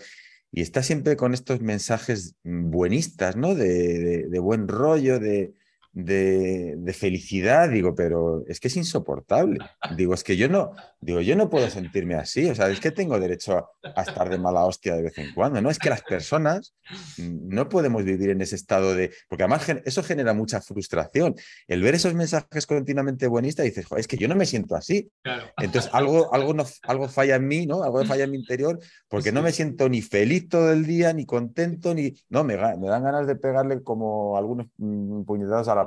[0.53, 3.55] y está siempre con estos mensajes buenistas, ¿no?
[3.55, 5.55] de, de buen rollo, de,
[5.93, 9.59] de, felicidad, digo, pero es que es insoportable.
[9.95, 12.91] Digo, es que yo no, digo, yo no puedo sentirme así, o sea, es que
[12.91, 15.69] tengo derecho a, estar de mala hostia de vez en cuando, ¿no?
[15.69, 16.73] Es que las personas
[17.17, 21.35] no podemos vivir en ese estado de, porque además eso genera mucha frustración.
[21.67, 25.11] El ver esos mensajes continuamente buenistas, dices, es que yo no me siento así.
[25.57, 27.83] Entonces, algo, algo, no, algo falla en mí, ¿no?
[27.83, 31.25] Algo falla en mi interior, porque no me siento ni feliz todo el día, ni
[31.25, 35.82] contento, ni, no, me, me dan ganas de pegarle como algunos mm, puñetazos a la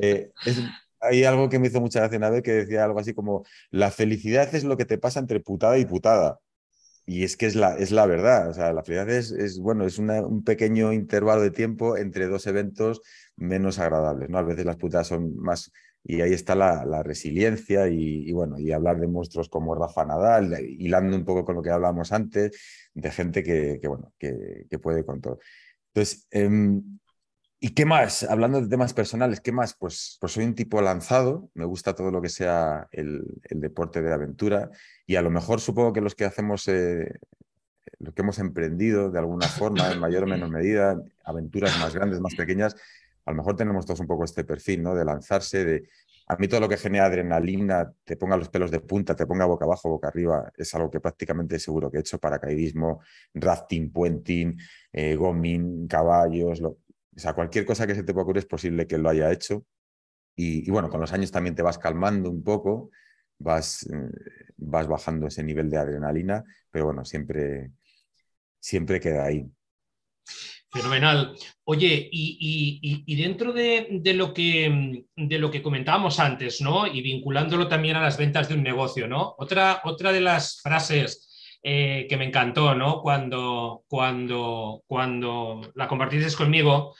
[0.00, 0.32] eh,
[1.00, 3.90] hay algo que me hizo mucha gracia una vez que decía algo así como, la
[3.90, 6.38] felicidad es lo que te pasa entre putada y putada.
[7.06, 9.98] Y es que es la, es la verdad, o sea, la felicidad es, bueno, es
[9.98, 13.00] un pequeño intervalo de tiempo entre dos eventos
[13.36, 14.38] menos agradables, ¿no?
[14.38, 15.72] A veces las putadas son más,
[16.04, 21.16] y ahí está la, resiliencia y, bueno, y hablar de monstruos como Rafa Nadal, hilando
[21.16, 22.52] un poco con lo que hablábamos antes,
[22.94, 25.38] de gente que, bueno, que, puede con todo.
[25.92, 26.99] Entonces, em,
[27.62, 28.22] ¿Y qué más?
[28.22, 29.74] Hablando de temas personales, ¿qué más?
[29.74, 34.14] Pues, pues soy un tipo lanzado, me gusta todo lo que sea el, deporte de
[34.14, 34.70] aventura
[35.06, 37.18] y a lo mejor supongo que los que hacemos, eh,
[37.98, 42.18] lo que hemos emprendido de alguna forma, en mayor o menor medida, aventuras más grandes,
[42.20, 42.74] más pequeñas,
[43.26, 44.94] a lo mejor tenemos todos un poco este perfil, ¿no?
[44.94, 45.88] De lanzarse, de...
[46.28, 49.44] A mí todo lo que genera adrenalina, te ponga los pelos de punta, te ponga
[49.44, 53.00] boca abajo, boca arriba, es algo que prácticamente seguro que he hecho, paracaidismo,
[53.34, 54.56] rafting, puenting,
[54.92, 56.78] eh, goming, caballos, lo,
[57.20, 59.66] o sea, cualquier cosa que se te pueda es posible que lo haya hecho.
[60.34, 62.90] Y, bueno, con los años también te vas calmando un poco,
[63.38, 64.10] vas, eh,
[64.56, 67.72] vas bajando ese nivel de adrenalina, pero bueno, siempre,
[68.58, 69.46] siempre queda ahí.
[70.72, 71.36] Fenomenal.
[71.64, 76.86] Oye, y, dentro de, lo que, de lo que comentábamos antes, ¿no?
[76.86, 79.34] Y vinculándolo también a las ventas de un negocio, ¿no?
[79.36, 81.29] Otra, otra de las frases
[81.62, 83.02] eh, que me encantó, ¿no?
[83.02, 86.94] Cuando, cuando, cuando la compartiste conmigo,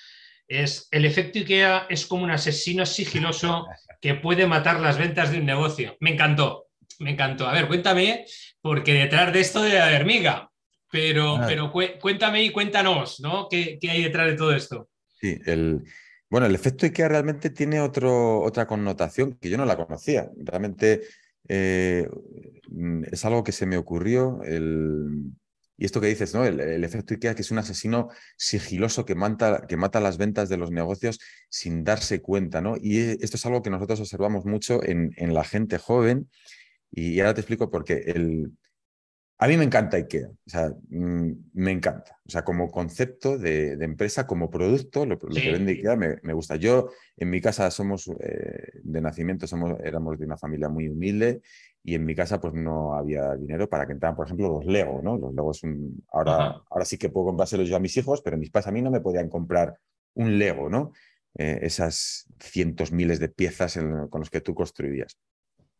[0.46, 3.66] es el efecto IKEA es como un asesino sigiloso
[4.00, 5.96] que puede matar las ventas de un negocio.
[6.00, 6.68] Me encantó,
[6.98, 7.48] me encantó.
[7.48, 8.26] A ver, cuéntame,
[8.60, 10.50] porque detrás de esto de la hormiga,
[10.90, 13.48] pero, pero cuéntame y cuéntanos, ¿no?
[13.48, 14.90] ¿Qué, ¿Qué, hay detrás de todo esto?
[15.20, 15.84] Sí, el,
[16.28, 20.28] bueno, el efecto IKEA realmente tiene otro, otra connotación que yo no la conocía.
[20.36, 21.02] Realmente
[21.52, 22.08] eh,
[22.68, 24.40] mm, es algo que se me ocurrió.
[24.44, 25.32] El,
[25.76, 26.44] y esto que dices, ¿no?
[26.44, 30.58] El, efecto IKEA, que es un asesino sigiloso que mata, que mata las ventas de
[30.58, 32.76] los negocios sin darse cuenta, ¿no?
[32.80, 36.30] Y esto es algo que nosotros observamos mucho en, en la gente joven.
[36.92, 37.94] Y ahora te explico por qué.
[38.06, 38.52] El,
[39.42, 42.18] a mí me encanta IKEA, o sea, mm, me encanta.
[42.26, 46.56] O sea, como concepto de, empresa, como producto, lo, que vende IKEA me, gusta.
[46.56, 51.40] Yo, en mi casa, somos eh, de nacimiento, somos, éramos de una familia muy humilde
[51.82, 55.00] y en mi casa pues no había dinero para que entraran, por ejemplo, los Lego,
[55.02, 55.16] ¿no?
[55.16, 56.04] Los Lego es un...
[56.12, 58.82] Ahora, ahora sí que puedo comprárselos yo a mis hijos, pero mis padres a mí
[58.82, 59.78] no me podían comprar
[60.12, 60.92] un Lego, ¿no?
[61.38, 63.78] Eh, esas cientos miles de piezas
[64.10, 65.16] con los que tú construías.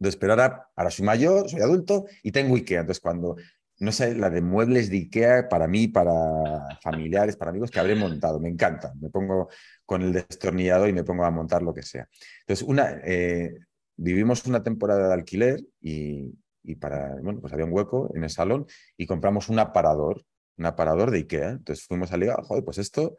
[0.00, 2.80] Pero ahora, ahora soy mayor, soy adulto y tengo IKEA.
[2.80, 3.36] Entonces, cuando,
[3.78, 7.94] no sé, la de muebles de IKEA, para mí, para familiares, para amigos, que habré
[7.94, 8.40] montado.
[8.40, 8.94] Me encanta.
[9.00, 9.48] Me pongo
[9.84, 12.08] con el destornillador y me pongo a montar lo que sea.
[12.40, 13.54] Entonces, una, eh,
[13.96, 16.32] vivimos una temporada de alquiler y,
[16.80, 20.24] para, bueno, pues había un hueco en el salón y compramos un aparador,
[20.56, 21.50] un aparador de IKEA.
[21.50, 23.18] Entonces fuimos a ligar, joder, pues esto,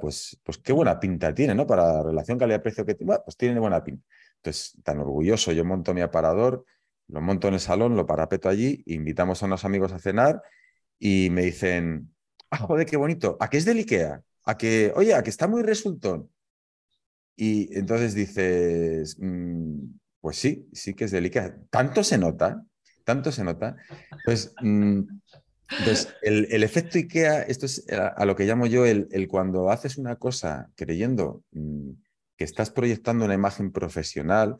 [0.00, 1.66] pues, pues qué buena pinta tiene, ¿no?
[1.66, 4.04] Para la relación calidad-precio que tiene, pues tiene buena pinta.
[4.42, 6.64] Entonces, tan orgulloso, yo monto mi aparador,
[7.08, 10.42] lo monto en el salón, lo parapeto allí, invitamos a unos amigos a cenar
[10.98, 12.14] y me dicen,
[12.50, 14.22] ah, joder, qué bonito, ¿a qué es del Ikea?
[14.44, 16.30] A que, oye, a que está muy resultón.
[17.36, 19.78] Y entonces dices, mm,
[20.20, 21.56] pues sí, sí que es del Ikea.
[21.70, 22.64] Tanto se nota,
[23.04, 23.76] tanto se nota.
[24.24, 25.00] Pues, mm,
[25.78, 30.16] entonces, el, efecto IKEA, esto es a, lo que llamo yo el, cuando haces una
[30.16, 31.90] cosa creyendo mm,
[32.40, 34.56] que estás proyectando una imagen profesional,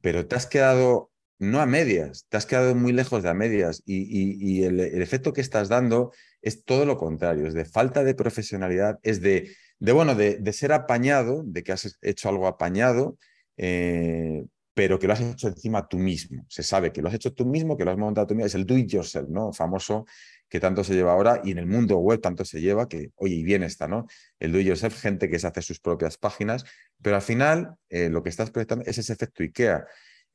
[0.00, 3.84] pero te has quedado no a medias, te has quedado muy lejos de a medias
[3.86, 6.10] y, el, efecto que estás dando
[6.42, 10.72] es todo lo contrario, es de falta de profesionalidad, es de, de bueno, de, ser
[10.72, 13.16] apañado, de que has hecho algo apañado,
[13.56, 16.44] eh, pero que lo has hecho encima tú mismo.
[16.48, 18.56] Se sabe que lo has hecho tú mismo, que lo has montado tú mismo, es
[18.56, 19.52] el do it yourself, ¿no?
[19.52, 20.04] Famoso
[20.50, 23.36] que tanto se lleva ahora y en el mundo web tanto se lleva que, oye,
[23.36, 24.06] y bien está, ¿no?
[24.40, 26.64] El do it yourself, gente que se hace sus propias páginas,
[27.00, 29.86] pero al final eh, lo que estás proyectando es ese efecto IKEA.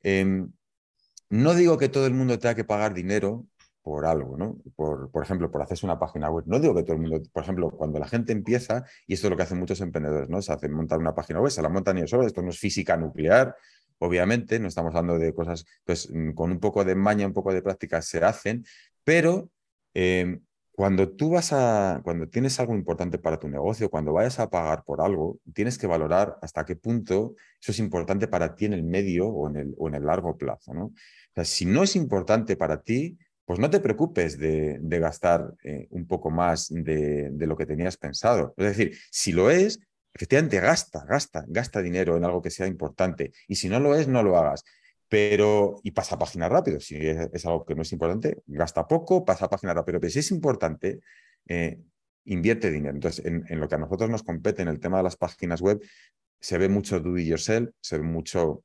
[0.02, 0.50] Em,
[1.28, 3.46] no digo que todo el mundo tenga que pagar dinero
[3.82, 4.56] por algo, ¿no?
[4.74, 6.44] Por, por, ejemplo, por hacerse una página web.
[6.46, 9.30] No digo que todo el mundo, por ejemplo, cuando la gente empieza, y esto es
[9.30, 10.40] lo que hacen muchos emprendedores, ¿no?
[10.40, 12.96] Se hacen montar una página web, se la montan ellos solos, esto no es física
[12.96, 13.54] nuclear,
[13.98, 17.62] obviamente, no estamos hablando de cosas, pues con un poco de maña, un poco de
[17.62, 18.64] práctica se hacen,
[19.04, 19.50] pero
[19.98, 24.50] Em, cuando tú vas a, cuando tienes algo importante para tu negocio, cuando vayas a
[24.50, 28.74] pagar por algo, tienes que valorar hasta qué punto eso es importante para ti en
[28.74, 30.74] el medio o en el, o en el largo plazo.
[30.74, 30.84] ¿no?
[30.84, 30.92] O
[31.34, 36.06] sea, si no es importante para ti, pues no te preocupes de, gastar eh, un
[36.06, 38.52] poco más de, de, lo que tenías pensado.
[38.58, 39.80] Es decir, si lo es,
[40.12, 43.32] efectivamente gasta, gasta, gasta dinero en algo que sea importante.
[43.48, 44.62] Y si no lo es, no lo hagas
[45.08, 46.80] pero y pasa página rápido.
[46.80, 50.00] Si es, algo que no es importante, gasta poco, pasa página rápido.
[50.00, 51.00] Pero si es importante,
[51.48, 51.78] eh,
[52.24, 52.94] invierte dinero.
[52.94, 55.80] Entonces, en, lo que a nosotros nos compete en el tema de las páginas web,
[56.40, 58.64] se ve mucho do it yourself, se ve mucho,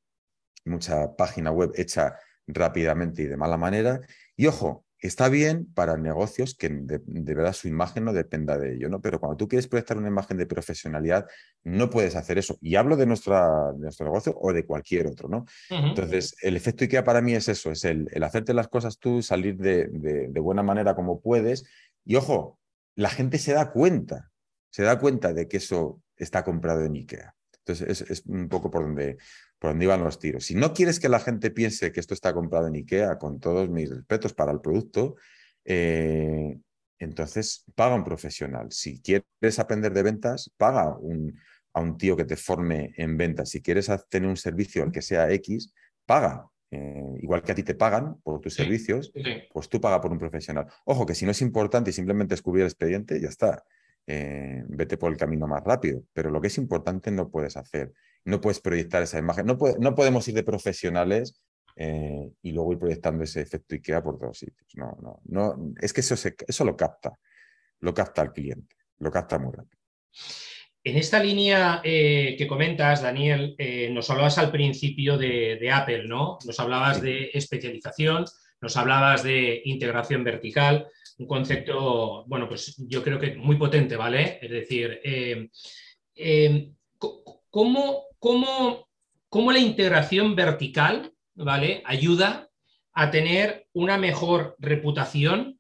[0.66, 4.02] mucha página web hecha rápidamente y de mala manera.
[4.36, 7.02] Y ojo, está bien para negocios que de,
[7.34, 9.02] verdad su imagen no dependa de ello, ¿no?
[9.02, 11.28] Pero cuando tú quieres proyectar una imagen de profesionalidad,
[11.64, 12.58] no puedes hacer eso.
[12.62, 15.46] Y hablo de, nuestra, nuestro negocio o de cualquier otro, ¿no?
[15.70, 19.58] Entonces, el efecto IKEA para mí es eso, es el, hacerte las cosas tú, salir
[19.58, 21.66] de, de, buena manera como puedes.
[22.06, 22.60] Y ojo,
[22.96, 24.32] la gente se da cuenta,
[24.70, 27.34] se da cuenta de que eso está comprado en IKEA.
[27.66, 29.18] Entonces, es, es un poco por donde,
[29.62, 30.46] por dónde iban los tiros.
[30.46, 33.70] Si no quieres que la gente piense que esto está comprado en IKEA, con todos
[33.70, 35.18] mis respetos para el producto,
[35.64, 36.58] eh,
[36.98, 38.72] entonces paga un profesional.
[38.72, 41.40] Si quieres aprender de ventas, paga un,
[41.74, 43.50] a un tío que te forme en ventas.
[43.50, 45.72] Si quieres tener un servicio al que sea X,
[46.08, 46.48] paga.
[46.72, 49.14] Eh, igual que a ti te pagan por tus servicios,
[49.54, 50.66] pues tú paga por un profesional.
[50.86, 53.64] Ojo, que si no es importante y simplemente descubrir el expediente, ya está.
[54.08, 56.02] Eh, vete por el camino más rápido.
[56.14, 57.94] Pero lo que es importante no puedes hacer
[58.26, 59.46] no puedes proyectar esa imagen.
[59.46, 61.34] No, no podemos ir de profesionales
[61.76, 64.68] eh, y luego ir proyectando ese efecto IKEA por todos sitios.
[64.76, 65.74] No, no, no.
[65.82, 67.18] Es que eso, eso lo capta,
[67.80, 69.82] lo capta el cliente, lo capta muy rápido.
[70.84, 76.40] En esta línea eh, que comentas, Daniel, eh, nos hablabas al principio de, Apple, ¿no?
[76.46, 78.26] Nos hablabas de especialización,
[78.62, 80.88] nos hablabas de integración vertical,
[81.20, 84.40] un concepto, bueno, pues yo creo que muy potente, ¿vale?
[84.42, 85.02] Es decir,
[87.52, 88.88] ¿cómo, cómo,
[89.52, 91.82] la integración vertical ¿vale?
[91.86, 92.50] ayuda
[92.94, 95.60] a tener una mejor reputación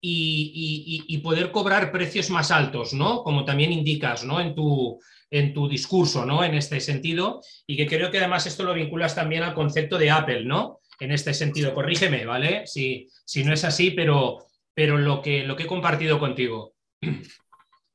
[0.00, 3.24] y, poder cobrar precios más altos, ¿no?
[3.24, 4.38] Como también indicas, ¿no?
[4.40, 6.44] En tu, en tu discurso, ¿no?
[6.44, 10.12] En este sentido, y que creo que además esto lo vinculas también al concepto de
[10.12, 10.78] Apple, ¿no?
[11.00, 12.64] En este sentido, corrígeme, ¿vale?
[12.66, 16.74] Si, si no es así, pero, pero lo, que, lo que he compartido contigo.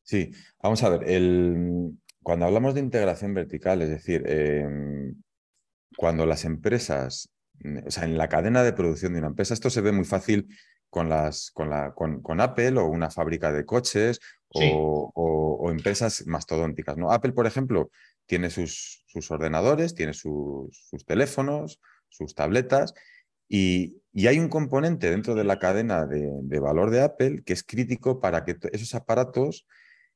[0.04, 0.30] Sí,
[0.62, 5.16] vamos a ver, el, cuando hablamos de integración vertical, es decir, em,
[5.98, 7.30] cuando las empresas,
[7.64, 10.06] mm, o sea, en la cadena de producción de una empresa, esto se ve muy
[10.06, 10.48] fácil
[10.90, 16.98] con, las, con, la, con, Apple o una fábrica de coches o, empresas mastodónticas.
[16.98, 17.12] ¿no?
[17.12, 17.90] Apple, por ejemplo,
[18.26, 21.80] tiene sus, sus ordenadores, tiene sus, teléfonos,
[22.10, 22.94] sus tabletas
[23.48, 28.20] y, hay un componente dentro de la cadena de, valor de Apple que es crítico
[28.20, 29.66] para que esos aparatos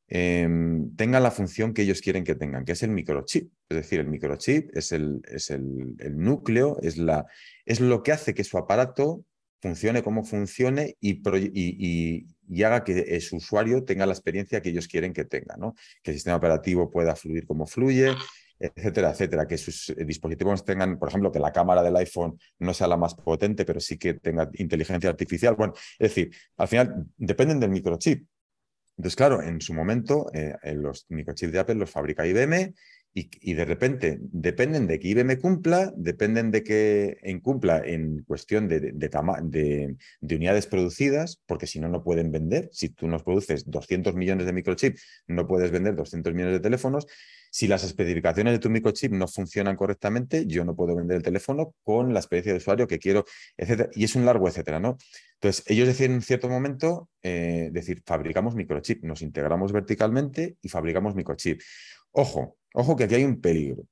[0.07, 3.51] em, tengan la función que ellos quieren que tengan, que es el microchip.
[3.69, 7.25] Es decir, el microchip es el, es el, núcleo, es, la,
[7.65, 9.23] es lo que hace que su aparato
[9.61, 11.21] funcione como funcione y,
[11.53, 15.73] y, haga que su usuario tenga la experiencia que ellos quieren que tenga, ¿no?
[16.03, 18.13] que el sistema operativo pueda fluir como fluye,
[18.59, 22.87] etcétera, etcétera, que sus dispositivos tengan, por ejemplo, que la cámara del iPhone no sea
[22.87, 25.55] la más potente, pero sí que tenga inteligencia artificial.
[25.55, 28.27] Bueno, es decir, al final dependen del microchip.
[28.97, 32.73] Entonces, claro, en su momento, eh, los microchips de Apple los fabrica IBM
[33.17, 38.91] y, de repente dependen de que IBM cumpla, dependen de que incumpla en cuestión de,
[38.91, 42.67] de, de, unidades producidas, porque si no, no pueden vender.
[42.73, 47.07] Si tú nos produces 200 millones de microchips, no puedes vender 200 millones de teléfonos.
[47.51, 51.73] Si las especificaciones de tu microchip no funcionan correctamente, yo no puedo vender el teléfono
[51.83, 53.23] con la experiencia de usuario que quiero,
[53.55, 53.89] etcétera.
[53.93, 54.97] Y es un largo etcétera, ¿no?
[55.45, 61.13] Entonces, ellos deciden en cierto momento, eh, decir, fabricamos microchip, nos integramos verticalmente y fabricamos
[61.13, 61.61] microchip.
[62.09, 63.83] Ojo, ojo que aquí hay un peligro.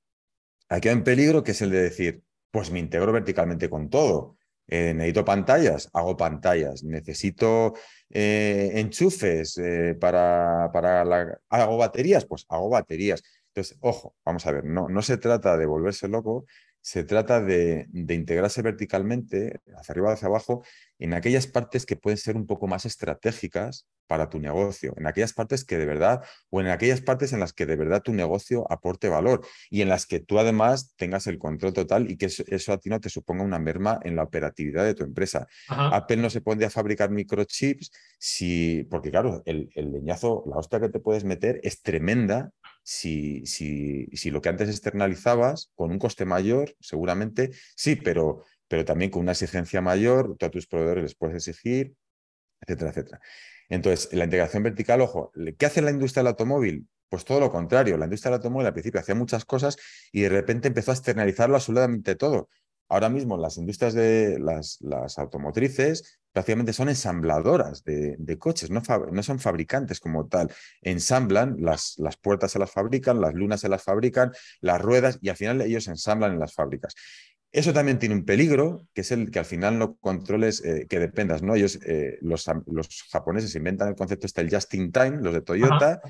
[0.68, 4.36] Aquí hay un peligro que es el de decir, pues me integro verticalmente con todo.
[4.66, 6.84] Eh, necesito pantallas, hago pantallas.
[6.84, 7.76] Necesito
[8.10, 9.62] eh, enchufes
[10.00, 11.40] para, para la...
[11.50, 13.22] hago baterías, pues hago baterías.
[13.50, 16.48] Entonces, ojo, vamos a ver, no, no se trata de volverse loco,
[16.84, 20.66] se trata de, integrarse verticalmente, hacia arriba, hacia abajo,
[21.00, 25.32] en aquellas partes que pueden ser un poco más estratégicas para tu negocio, en aquellas
[25.32, 28.70] partes que de verdad, o en aquellas partes en las que de verdad tu negocio
[28.70, 32.74] aporte valor y en las que tú además tengas el control total y que eso,
[32.74, 35.48] a ti no te suponga una merma en la operatividad de tu empresa.
[35.70, 40.82] Apple no se pone a fabricar microchips si, porque claro, el, el leñazo, la hostia
[40.82, 42.52] que te puedes meter es tremenda
[42.84, 48.86] si, si, si, lo que antes externalizabas con un coste mayor, seguramente sí, pero, pero
[48.86, 51.96] también con una exigencia mayor, tú a tus proveedores les puedes exigir,
[52.62, 53.22] etcétera, etcétera.
[53.70, 56.88] Entonces, la integración vertical, ojo, ¿qué hace la industria del automóvil?
[57.10, 59.78] Pues todo lo contrario, la industria del automóvil al principio hacía muchas cosas
[60.12, 62.50] y de repente empezó a externalizarlo absolutamente todo.
[62.90, 69.24] Ahora mismo las industrias de las, las automotrices prácticamente son ensambladoras de, coches, no, no,
[69.24, 70.52] son fabricantes como tal.
[70.82, 75.30] Ensamblan, las, las, puertas se las fabrican, las lunas se las fabrican, las ruedas, y
[75.30, 76.96] al final ellos ensamblan en las fábricas.
[77.52, 80.98] Eso también tiene un peligro, que es el que al final no controles, eh, que
[80.98, 81.54] dependas, ¿no?
[81.54, 85.42] Ellos, eh, los, los, japoneses inventan el concepto este, el just in time, los de
[85.42, 86.02] Toyota,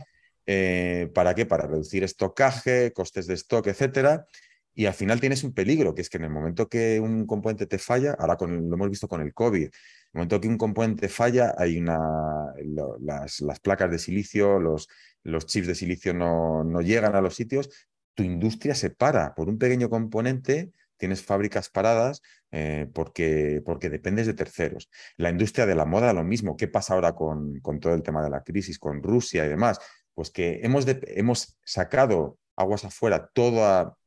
[0.45, 1.45] eh, ¿para qué?
[1.45, 4.25] Para reducir estocaje, costes de stock, etcétera.
[4.75, 7.67] Y al final tienes un peligro, que es que en el momento que un componente
[7.67, 9.71] te falla, ahora con, lo hemos visto con el COVID, el
[10.13, 11.99] momento que un componente falla, hay una,
[12.99, 14.87] las, las, placas de silicio, los,
[15.23, 17.69] los chips de silicio no, no, llegan a los sitios,
[18.15, 24.27] tu industria se para por un pequeño componente, tienes fábricas paradas eh, porque, porque dependes
[24.27, 24.89] de terceros.
[25.17, 26.55] La industria de la moda, lo mismo.
[26.55, 29.79] ¿Qué pasa ahora con, con todo el tema de la crisis, con Rusia y demás?
[30.13, 33.97] Pues que hemos, hemos sacado aguas afuera toda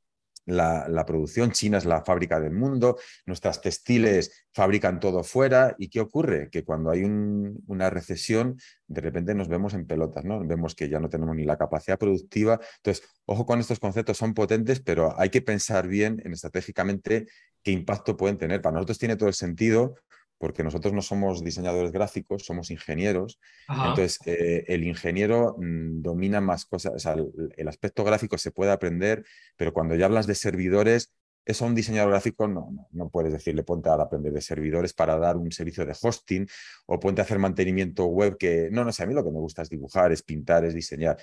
[0.47, 1.51] la, producción.
[1.51, 5.75] China es la fábrica del mundo, nuestras textiles fabrican todo fuera.
[5.79, 6.49] ¿Y qué ocurre?
[6.51, 10.45] Que cuando hay una recesión, de repente nos vemos en pelotas, ¿no?
[10.47, 12.61] Vemos que ya no tenemos ni la capacidad productiva.
[12.79, 17.27] Entonces, ojo con estos conceptos, son potentes, pero hay que pensar bien en estratégicamente
[17.63, 18.63] qué impacto pueden tener.
[18.63, 19.97] Para nosotros tiene todo el sentido
[20.39, 23.39] porque nosotros no somos diseñadores gráficos, somos ingenieros.
[23.69, 27.17] Entonces, eh, el ingeniero mm, domina más cosas, o sea,
[27.57, 29.25] el, aspecto gráfico se puede aprender,
[29.57, 31.13] pero cuando ya hablas de servidores,
[31.45, 34.93] eso a un diseñador gráfico no, no, no, puedes decirle ponte a aprender de servidores
[34.93, 36.45] para dar un servicio de hosting
[36.87, 39.39] o ponte a hacer mantenimiento web que no, no sé, a mí lo que me
[39.39, 41.17] gusta es dibujar, es pintar, es diseñar.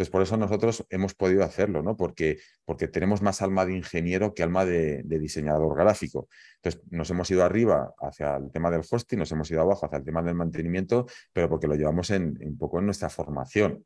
[0.00, 1.94] Entonces, por eso nosotros hemos podido hacerlo, ¿no?
[1.94, 6.26] Porque, porque tenemos más alma de ingeniero que alma de, diseñador gráfico.
[6.56, 9.98] Entonces, nos hemos ido arriba hacia el tema del hosting, nos hemos ido abajo hacia
[9.98, 13.84] el tema del mantenimiento, pero porque lo llevamos en, un poco en nuestra formación.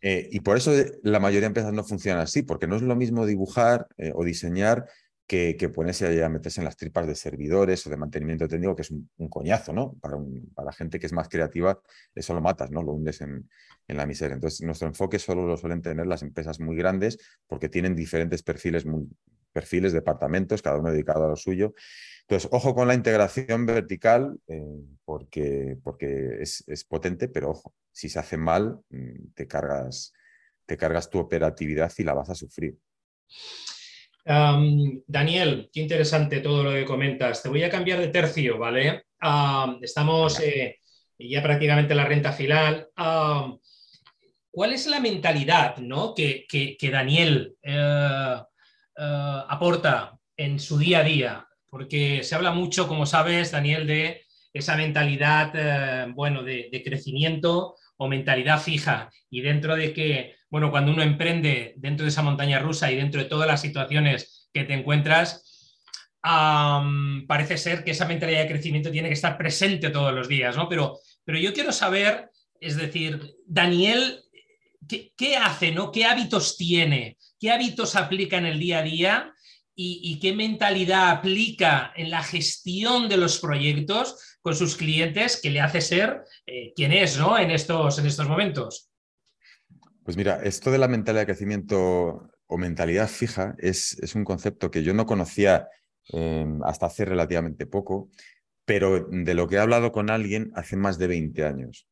[0.00, 2.96] Eh, y por eso la mayoría de empresas no funcionan así, porque no es lo
[2.96, 4.86] mismo dibujar eh, o diseñar
[5.30, 8.82] que, que, ponerse a meterse en las tripas de servidores o de mantenimiento técnico, que
[8.82, 9.94] es un, coñazo, ¿no?
[10.00, 10.16] Para,
[10.56, 11.80] para, gente que es más creativa,
[12.16, 12.82] eso lo matas, ¿no?
[12.82, 13.48] Lo hundes en,
[13.86, 14.34] en, la miseria.
[14.34, 18.84] Entonces, nuestro enfoque solo lo suelen tener las empresas muy grandes porque tienen diferentes perfiles,
[19.52, 21.74] perfiles, departamentos, cada uno dedicado a lo suyo.
[22.22, 24.64] Entonces, ojo con la integración vertical, eh,
[25.04, 30.12] porque, porque es, es, potente, pero ojo, si se hace mal, mm, te cargas,
[30.66, 32.76] te cargas tu operatividad y la vas a sufrir.
[34.24, 37.42] Daniel, qué interesante todo lo que comentas.
[37.42, 39.04] Te voy a cambiar de tercio, ¿vale?
[39.82, 40.78] estamos eh,
[41.18, 42.88] ya prácticamente en la renta final.
[44.52, 46.14] ¿Cuál es la mentalidad ¿no?
[46.14, 48.36] que, Daniel eh,
[48.96, 51.46] eh, aporta en su día a día?
[51.68, 58.08] Porque se habla mucho, como sabes, Daniel, de esa mentalidad bueno, de, de crecimiento o
[58.08, 62.90] mentalidad fija y dentro de que, bueno, cuando uno emprende dentro de esa montaña rusa
[62.90, 65.46] y dentro de todas las situaciones que te encuentras,
[67.26, 70.68] parece ser que esa mentalidad de crecimiento tiene que estar presente todos los días, ¿no?
[70.68, 72.30] Pero, pero yo quiero saber,
[72.60, 74.22] es decir, Daniel,
[75.16, 75.92] ¿qué, hace, ¿no?
[75.92, 77.16] ¿Qué hábitos tiene?
[77.38, 79.34] ¿Qué hábitos aplica en el día a día?
[79.82, 85.62] Y, qué mentalidad aplica en la gestión de los proyectos con sus clientes que le
[85.62, 87.38] hace ser eh, quien es ¿no?
[87.38, 88.89] en, estos, en estos momentos.
[90.04, 94.70] Pues mira, esto de la mentalidad de crecimiento o mentalidad fija es, es un concepto
[94.70, 95.68] que yo no conocía
[96.08, 98.10] em, hasta hace relativamente poco,
[98.64, 101.86] pero de lo que he hablado con alguien hace más de 20 años.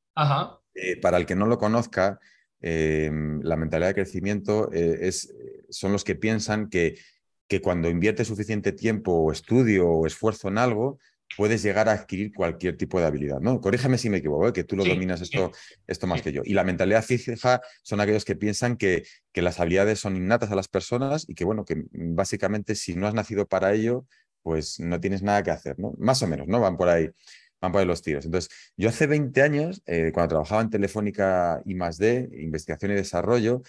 [0.75, 2.19] Eh, para el que no lo conozca,
[2.61, 5.33] em, la mentalidad de crecimiento eh, es,
[5.71, 6.99] son los que piensan que,
[7.47, 10.99] que cuando invierte suficiente tiempo o estudio o esfuerzo en algo,
[11.37, 13.61] puedes llegar a adquirir cualquier tipo de habilidad, ¿no?
[13.61, 14.53] Corrígeme si me equivoco, ¿eh?
[14.53, 15.53] que tú lo dominas esto,
[15.87, 16.43] esto más que yo.
[16.45, 20.57] Y la mentalidad fija son aquellos que piensan que, que, las habilidades son innatas a
[20.57, 24.07] las personas y que, bueno, que básicamente si no has nacido para ello,
[24.43, 25.95] pues no tienes nada que hacer, ¿no?
[25.99, 26.61] Más o menos, ¿no?
[26.61, 27.11] Van por ahí,
[27.61, 28.25] van por ahí los tiros.
[28.25, 33.63] Entonces, yo hace 20 años, eh, cuando trabajaba en Telefónica I D, investigación y desarrollo,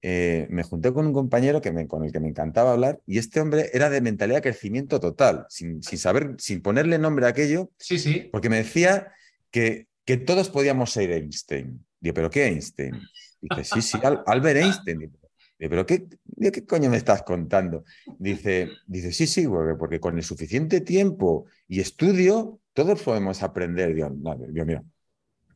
[0.00, 3.40] eh, me junté con un compañero que con el que me encantaba hablar y este
[3.40, 7.98] hombre era de mentalidad de crecimiento total, sin, saber, sin ponerle nombre a aquello, sí,
[7.98, 8.28] sí.
[8.30, 9.12] porque me decía
[9.50, 11.84] que, que todos podíamos ser Einstein.
[11.98, 12.94] Digo, ¿pero qué Einstein?
[13.40, 15.00] Dice, sí, sí, Albert Einstein.
[15.00, 15.12] Digo,
[15.58, 16.06] ¿pero qué,
[16.52, 17.84] qué coño me estás contando?
[18.18, 23.94] Dice, dice sí, sí, porque, con el suficiente tiempo y estudio, todos podemos aprender.
[23.94, 24.84] Digo, no, digo mira,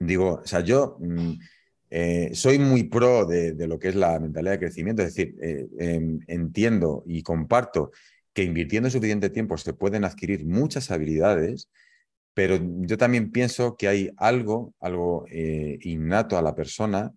[0.00, 0.96] digo, o sea, yo...
[0.98, 1.34] Mm,
[1.94, 5.68] eh, soy muy pro de, lo que es la mentalidad de crecimiento, es decir, eh,
[5.78, 7.90] em, entiendo y comparto
[8.32, 11.68] que invirtiendo suficiente tiempo se pueden adquirir muchas habilidades,
[12.32, 17.12] pero yo también pienso que hay algo, algo eh, innato a la persona.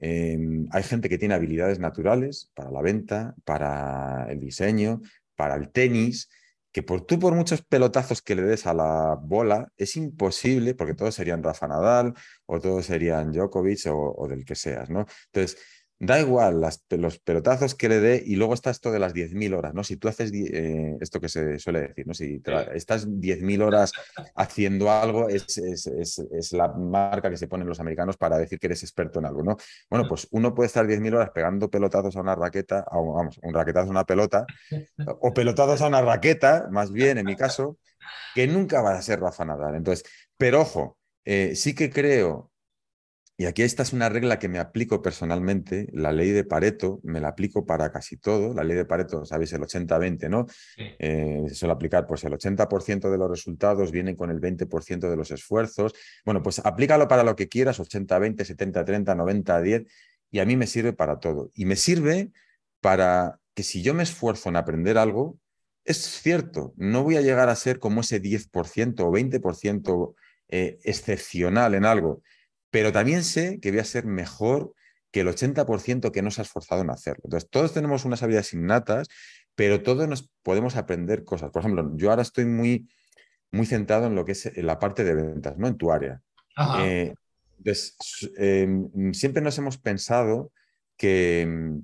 [0.00, 5.02] Em, hay gente que tiene habilidades naturales para la venta, para el diseño,
[5.36, 6.28] para el tenis,
[6.76, 10.92] que por tú por muchos pelotazos que le des a la bola es imposible, porque
[10.92, 12.12] todos serían Rafa Nadal
[12.44, 15.06] o todos serían Djokovic o, o del que seas, ¿no?
[15.32, 15.56] Entonces,
[15.98, 19.72] Da igual los pelotazos que le dé y luego está esto de las 10.000 horas,
[19.72, 19.82] ¿no?
[19.82, 22.12] Si tú haces eh, esto que se suele decir, ¿no?
[22.12, 22.42] Si
[22.74, 23.92] estás 10.000 horas
[24.34, 28.82] haciendo algo, es, es, la marca que se ponen los americanos para decir que eres
[28.82, 29.56] experto en algo, ¿no?
[29.88, 33.88] Bueno, pues uno puede estar 10.000 horas pegando pelotazos a una raqueta, vamos, un raquetazo
[33.88, 34.44] a una pelota,
[35.20, 37.78] o pelotazos a una raqueta, más bien en mi caso,
[38.34, 39.76] que nunca va a ser Rafa Nadal.
[39.76, 40.04] Entonces,
[40.36, 42.50] pero ojo, eh, sí que creo
[43.38, 47.20] y aquí esta es una regla que me aplico personalmente, la ley de Pareto, me
[47.20, 48.54] la aplico para casi todo.
[48.54, 50.46] La ley de Pareto, sabéis, el 80-20, ¿no?
[50.78, 55.16] Eh, se suele aplicar, pues el 80% de los resultados vienen con el 20% de
[55.16, 55.92] los esfuerzos.
[56.24, 59.86] Bueno, pues aplícalo para lo que quieras, 80-20, 70-30, 90-10,
[60.30, 61.50] y a mí me sirve para todo.
[61.54, 62.30] Y me sirve
[62.80, 65.38] para que si yo me esfuerzo en aprender algo,
[65.84, 70.14] es cierto, no voy a llegar a ser como ese 10% o 20%
[70.48, 72.22] eh, excepcional en algo
[72.76, 74.74] pero también sé que voy a ser mejor
[75.10, 77.22] que el 80% que no se ha esforzado en hacerlo.
[77.24, 79.08] Entonces, todos tenemos unas habilidades innatas,
[79.54, 81.50] pero todos nos podemos aprender cosas.
[81.52, 82.86] Por ejemplo, yo ahora estoy muy,
[83.50, 85.68] muy centrado en lo que es la parte de ventas, ¿no?
[85.68, 86.20] En tu área.
[86.80, 87.14] Eh,
[88.36, 90.52] em, siempre nos hemos pensado
[90.98, 91.80] que em,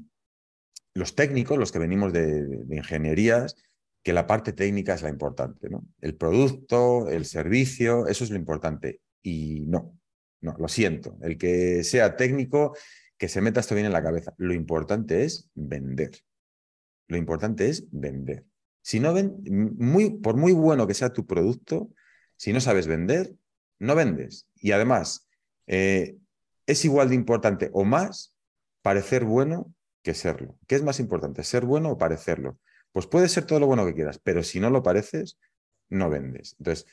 [0.92, 3.56] los técnicos, los que venimos de, de, ingenierías,
[4.02, 5.86] que la parte técnica es la importante, ¿no?
[6.02, 9.00] El producto, el servicio, eso es lo importante.
[9.22, 9.96] Y no,
[10.42, 11.16] no, lo siento.
[11.22, 12.76] El que sea técnico,
[13.16, 14.34] que se meta esto bien en la cabeza.
[14.36, 16.10] Lo importante es vender.
[17.06, 18.44] Lo importante es vender.
[18.82, 19.36] Si no ven,
[19.78, 21.90] muy, por muy bueno que sea tu producto,
[22.36, 23.32] si no sabes vender,
[23.78, 24.48] no vendes.
[24.56, 25.28] Y además,
[25.68, 26.16] eh,
[26.66, 28.34] es igual de importante o más
[28.82, 29.72] parecer bueno
[30.02, 30.58] que serlo.
[30.66, 32.58] ¿Qué es más importante, ser bueno o parecerlo?
[32.90, 35.38] Pues puede ser todo lo bueno que quieras, pero si no lo pareces,
[35.88, 36.56] no vendes.
[36.58, 36.86] Entonces,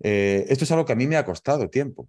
[0.00, 2.08] eh, esto es algo que a mí me ha costado tiempo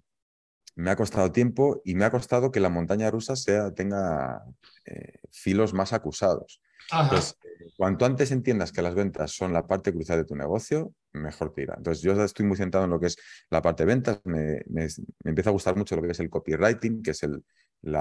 [0.76, 4.44] me ha costado tiempo y me ha costado que la montaña rusa sea, tenga
[4.86, 6.62] eh, filos más acusados.
[7.10, 7.38] Pues,
[7.78, 11.64] cuanto antes entiendas que las ventas son la parte crucial de tu negocio, mejor te
[11.64, 11.76] irá.
[11.78, 13.18] Entonces, yo estoy muy centrado en lo que es
[13.50, 14.22] la parte de ventas.
[14.24, 14.64] Me,
[15.24, 17.44] empieza a gustar mucho lo que es el copywriting, que es el,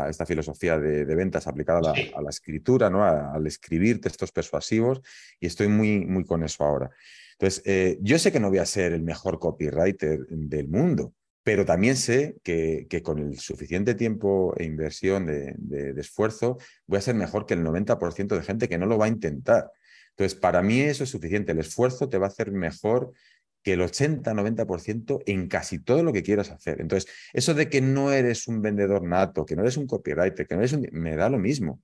[0.09, 3.05] esta filosofía de, ventas aplicada a la, escritura, ¿no?
[3.05, 5.01] al escribir textos persuasivos,
[5.39, 6.91] y estoy muy, muy con eso ahora.
[7.33, 11.15] Entonces, eh, yo sé que no voy a ser el mejor copywriter del mundo,
[11.49, 17.15] pero también sé que, con el suficiente tiempo e inversión de, esfuerzo voy a ser
[17.15, 19.71] mejor que el 90% de gente que no lo va a intentar.
[20.11, 21.53] Entonces, para mí eso es suficiente.
[21.53, 23.15] El esfuerzo te va a hacer mejor
[23.63, 26.83] que el 80-90% en casi todo lo que quieras hacer.
[26.83, 30.55] Entonces, eso de que no eres un vendedor nato, que no eres un copywriter, que
[30.55, 30.87] no eres un...
[30.93, 31.81] me da lo mismo.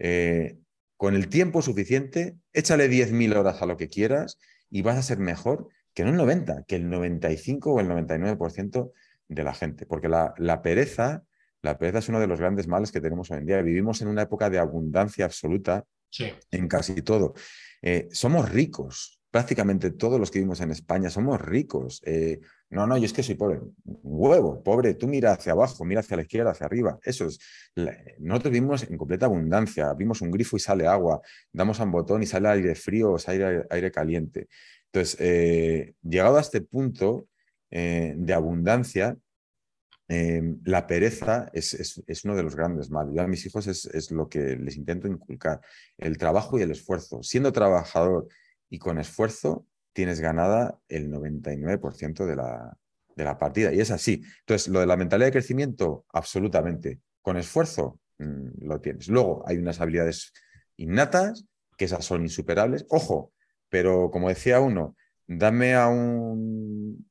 [0.00, 0.56] Eh,
[0.96, 5.18] con el tiempo suficiente, échale 10.000 horas a lo que quieras y vas a ser
[5.18, 5.68] mejor
[5.98, 8.92] que no el 90, que el 95 o el 99%
[9.26, 9.84] de la gente.
[9.84, 11.24] Porque la, pereza,
[11.60, 13.60] la pereza es uno de los grandes males que tenemos hoy en día.
[13.62, 15.84] Vivimos en una época de abundancia absoluta
[16.52, 17.34] en casi todo.
[17.82, 22.00] Eh, somos ricos, prácticamente todos los que vivimos en España somos ricos.
[22.06, 22.38] Eh,
[22.70, 23.60] no, no, yo es que soy pobre.
[23.84, 24.94] Huevo, pobre.
[24.94, 26.98] Tú mira hacia abajo, mira hacia la izquierda, hacia arriba.
[27.02, 27.40] Eso es.
[28.20, 29.92] Nosotros vivimos en completa abundancia.
[29.94, 31.20] Vimos un grifo y sale agua.
[31.52, 34.48] Damos a un botón y sale aire frío o sale aire caliente.
[34.92, 37.28] Entonces, eh, llegado a este punto
[37.70, 39.16] eh, de abundancia,
[40.08, 43.14] eh, la pereza es, uno de los grandes males.
[43.14, 45.60] Yo a mis hijos es, lo que les intento inculcar,
[45.98, 47.22] el trabajo y el esfuerzo.
[47.22, 48.26] Siendo trabajador
[48.70, 52.78] y con esfuerzo, tienes ganada el 99% de la,
[53.14, 53.72] de la partida.
[53.74, 54.22] Y es así.
[54.40, 57.00] Entonces, lo de la mentalidad de crecimiento, absolutamente.
[57.20, 59.08] Con esfuerzo, mm, lo tienes.
[59.08, 60.32] Luego, hay unas habilidades
[60.76, 61.44] innatas,
[61.76, 62.86] que esas son insuperables.
[62.88, 63.32] Ojo,
[63.68, 64.96] pero como decía uno,
[65.26, 67.06] dame a un,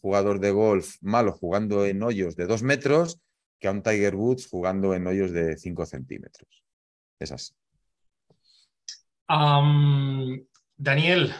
[0.00, 3.20] jugador de golf malo jugando en hoyos de dos metros
[3.58, 6.64] que a un Tiger Woods jugando en hoyos de cinco centímetros.
[7.18, 7.52] Es así.
[10.76, 11.34] Daniel,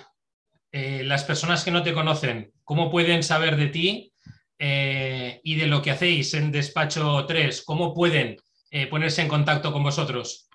[0.72, 4.12] eh, las personas que no te conocen, ¿cómo pueden saber de ti
[4.58, 7.62] eh, y de lo que hacéis en Despacho 3?
[7.62, 8.36] ¿Cómo pueden
[8.70, 10.48] eh, ponerse en contacto con vosotros?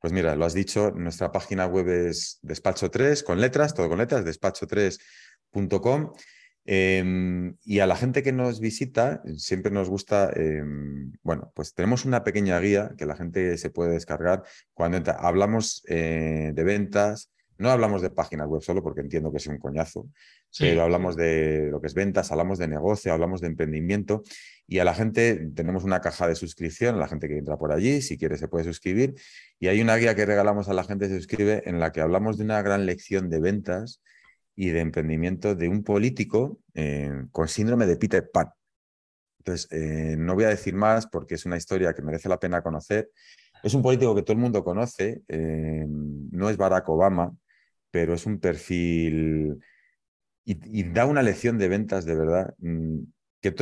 [0.00, 4.24] Pues mira, lo has dicho, nuestra página web es despacho3 con letras, todo con letras,
[4.24, 6.12] despacho3.com.
[6.68, 12.04] Em, y a la gente que nos visita, siempre nos gusta, em, bueno, pues tenemos
[12.04, 14.42] una pequeña guía que la gente se puede descargar
[14.74, 19.46] cuando hablamos eh, de ventas, no hablamos de páginas web solo porque entiendo que es
[19.46, 20.08] un coñazo,
[20.58, 24.22] pero hablamos de lo que es ventas, hablamos de negocio, hablamos de emprendimiento
[24.68, 28.02] y a la gente tenemos una caja de suscripción, la gente que entra por allí,
[28.02, 29.14] si quiere se puede suscribir
[29.58, 32.00] y hay una guía que regalamos a la gente que se suscribe en la que
[32.00, 34.02] hablamos de una gran lección de ventas
[34.56, 38.48] y de emprendimiento de un político eh, con síndrome de Peter Pan.
[39.38, 42.62] Entonces, eh, no voy a decir más porque es una historia que merece la pena
[42.62, 43.10] conocer.
[43.62, 47.32] Es un político que todo el mundo conoce, eh, no es Barack Obama,
[47.90, 49.58] pero es un perfil
[50.44, 52.54] y, da una lección de ventas de verdad.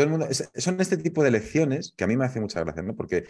[0.09, 0.29] Mundo.
[0.31, 2.95] son este tipo de lecciones que a mí me hace mucha gracia, ¿no?
[2.95, 3.25] Porque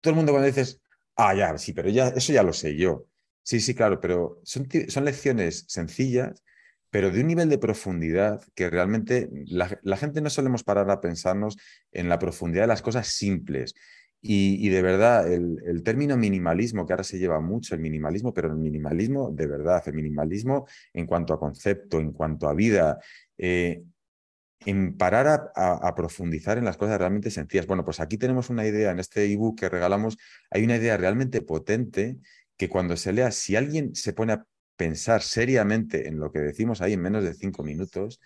[0.00, 0.80] todo el mundo cuando dices,
[1.16, 3.06] ah, ya, sí, pero ya, eso ya lo sé yo.
[3.42, 6.42] Sí, sí, claro, pero son, son lecciones sencillas,
[6.90, 11.00] pero de un nivel de profundidad que realmente la, la, gente no solemos parar a
[11.00, 11.56] pensarnos
[11.92, 13.74] en la profundidad de las cosas simples.
[14.22, 18.56] Y, de verdad, el, término minimalismo, que ahora se lleva mucho el minimalismo, pero el
[18.56, 22.98] minimalismo de verdad, el minimalismo en cuanto a concepto, en cuanto a vida,
[23.38, 23.82] eh,
[24.66, 27.66] en parar a, profundizar en las cosas realmente sencillas.
[27.66, 30.18] Bueno, pues aquí tenemos una idea, en este ebook que regalamos,
[30.50, 32.18] hay una idea realmente potente
[32.56, 34.44] que cuando se lea, si alguien se pone a
[34.76, 38.20] pensar seriamente en lo que decimos ahí en menos de cinco minutos,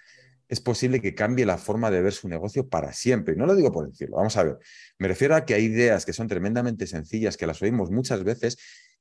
[0.48, 3.34] es posible que cambie la forma de ver su negocio para siempre.
[3.34, 4.58] Y no lo digo por decirlo, vamos a ver.
[4.98, 8.58] Me refiero a que hay ideas que son tremendamente sencillas, que las oímos muchas veces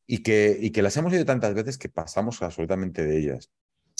[0.07, 3.51] y que, y que las hemos oído tantas veces que pasamos absolutamente de ellas.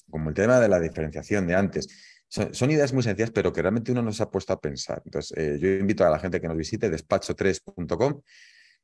[0.09, 2.12] Como el tema de la diferenciación de antes.
[2.34, 5.03] Son, ideas muy sencillas, pero que realmente uno no se ha puesto a pensar.
[5.05, 8.21] Entonces, eh, yo invito a la gente que nos visite despacho3.com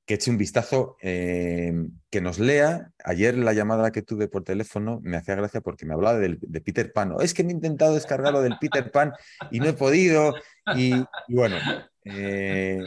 [0.06, 1.74] que eche un vistazo, eh,
[2.12, 2.92] que nos lea.
[3.04, 6.94] Ayer la llamada que tuve por teléfono me hacía gracia porque me hablaba de, Peter
[6.94, 7.16] Pan.
[7.22, 9.14] es que me he intentado descargar lo del Peter Pan
[9.50, 10.36] y no he podido.
[10.76, 10.94] Y,
[11.28, 11.58] bueno,
[12.06, 12.84] eh,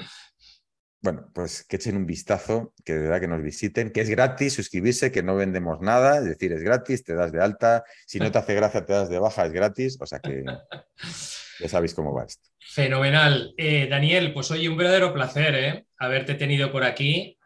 [1.02, 4.54] bueno, pues que echen un vistazo, que de verdad que nos visiten, que es gratis
[4.54, 8.30] suscribirse, que no vendemos nada, es decir, es gratis, te das de alta, si no
[8.30, 10.44] te hace gracia te das de baja, es gratis, o sea que
[11.60, 12.48] ya sabéis cómo va esto.
[12.60, 13.52] Fenomenal.
[13.56, 15.84] Eh, Daniel, pues oye, un verdadero placer ¿eh?
[15.98, 17.36] haberte tenido por aquí.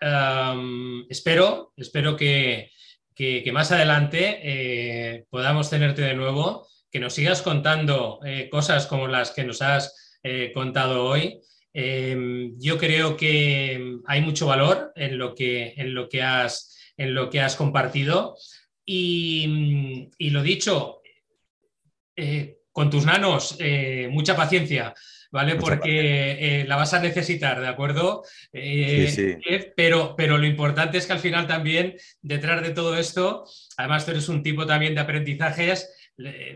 [1.09, 2.71] espero, espero que,
[3.53, 9.45] más adelante eh, podamos tenerte de nuevo, que nos sigas contando cosas como las que
[9.45, 10.21] nos has
[10.55, 11.41] contado hoy.
[11.79, 17.15] Em, yo creo que hay mucho valor en lo que, en lo que, has, en
[17.15, 18.35] lo que has compartido.
[18.87, 21.03] Y, lo dicho,
[22.17, 24.95] eh, con tus nanos, eh, mucha paciencia,
[25.31, 25.57] ¿vale?
[25.57, 28.23] Porque la vas a necesitar, ¿de acuerdo?
[28.55, 29.37] Sí, sí.
[29.77, 33.45] pero, pero lo importante es que al final también, detrás de todo esto,
[33.77, 35.93] además tú eres un tipo también de aprendizajes,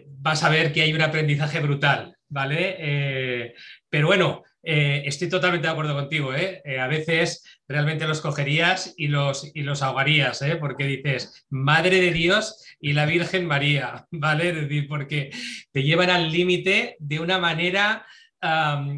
[0.07, 3.55] vas a ver que hay un aprendizaje brutal, ¿vale?
[3.91, 6.35] pero bueno, eh, estoy totalmente de acuerdo contigo.
[6.35, 6.61] ¿eh?
[6.65, 6.79] ¿eh?
[6.79, 10.57] a veces realmente los cogerías y los, y los ahogarías, ¿eh?
[10.57, 14.51] porque dices, Madre de Dios y la Virgen María, ¿vale?
[14.51, 15.31] Es decir, porque
[15.73, 18.07] te llevan al límite de una manera...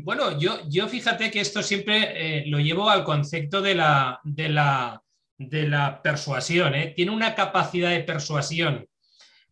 [0.05, 5.03] bueno, yo, yo fíjate que esto siempre lo llevo al concepto de la, de la,
[5.37, 6.73] de la persuasión.
[6.95, 8.87] Tiene una capacidad de persuasión,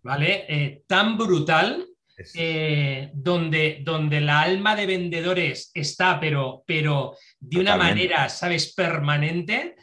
[0.03, 0.85] ¿vale?
[0.87, 1.90] tan brutal
[2.35, 9.77] eh, donde, donde la alma de vendedores está, pero, pero de una manera, ¿sabes?, permanente.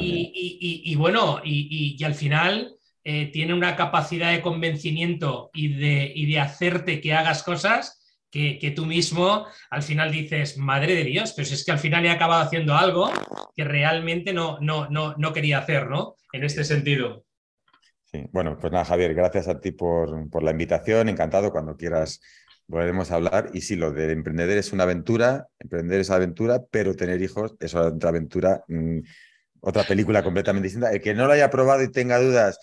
[0.00, 7.00] Y, bueno, y, al final eh, tiene una capacidad de convencimiento y de, de hacerte
[7.00, 8.00] que hagas cosas
[8.30, 12.10] que, tú mismo al final dices, madre de Dios, pero es que al final he
[12.10, 13.10] acabado haciendo algo
[13.56, 16.16] que realmente no, no, no, no quería hacer, ¿no?
[16.32, 17.24] En este sentido.
[18.32, 21.08] Bueno, pues nada, Javier, gracias a ti por, la invitación.
[21.08, 22.20] Encantado cuando quieras
[22.66, 23.50] volveremos a hablar.
[23.52, 27.74] Y sí, lo de emprender es una aventura, emprender es aventura, pero tener hijos es
[27.74, 29.00] otra aventura, mm,
[29.60, 30.90] otra película completamente distinta.
[30.90, 32.58] El que no lo haya probado y tenga dudas,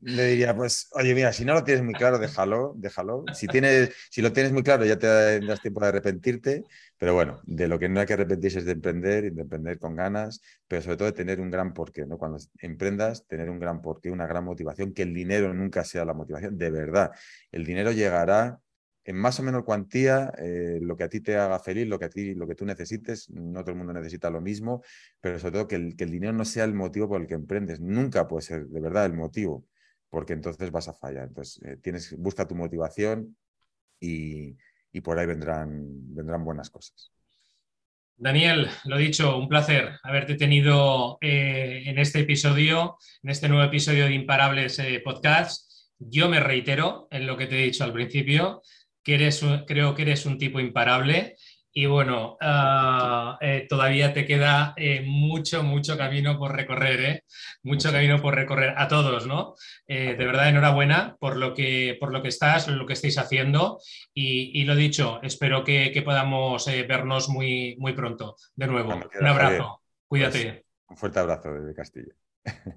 [0.00, 3.24] le diría, pues, oye, mira, si no lo tienes muy claro, déjalo, déjalo.
[3.34, 6.64] Si, tienes, si lo tienes muy claro, ya te das tiempo de arrepentirte.
[6.98, 9.78] Pero bueno, de lo que no hay que arrepentirse es de emprender y de emprender
[9.78, 12.18] con ganas, pero sobre todo de tener un gran porqué, ¿no?
[12.18, 16.14] Cuando emprendas, tener un gran porqué, una gran motivación, que el dinero nunca sea la
[16.14, 17.10] motivación, de verdad.
[17.52, 18.60] El dinero llegará
[19.08, 22.04] en más o menos cuantía, eh, lo que a ti te haga feliz, lo que
[22.04, 24.82] a ti, lo que tú necesites, no todo el mundo necesita lo mismo,
[25.18, 27.32] pero sobre todo que el, que el dinero no sea el motivo por el que
[27.32, 29.64] emprendes, nunca puede ser de verdad el motivo,
[30.10, 31.28] porque entonces vas a fallar.
[31.28, 33.36] Entonces, eh, tienes, busca tu motivación
[34.00, 34.56] y,
[34.92, 37.12] y por ahí vendrán, vendrán buenas cosas.
[38.20, 44.06] Daniel, lo dicho, un placer haberte tenido eh, en este episodio, en este nuevo episodio
[44.06, 45.70] de Imparables eh, Podcast.
[46.00, 48.60] Yo me reitero en lo que te he dicho al principio,
[49.04, 51.36] que eres, creo que eres un tipo imparable
[51.72, 57.24] y bueno, ah, eh, todavía te queda eh, mucho, mucho camino por recorrer, ¿eh?
[57.62, 59.54] mucho camino por recorrer a todos, ¿no?
[59.86, 63.80] de verdad, enhorabuena por lo que, por lo que estás, lo que estáis haciendo
[64.12, 68.94] y, lo dicho, espero que, podamos vernos muy, muy pronto de nuevo.
[69.20, 70.44] Un abrazo, cuídate.
[70.44, 72.14] Pues, un fuerte abrazo desde Castilla.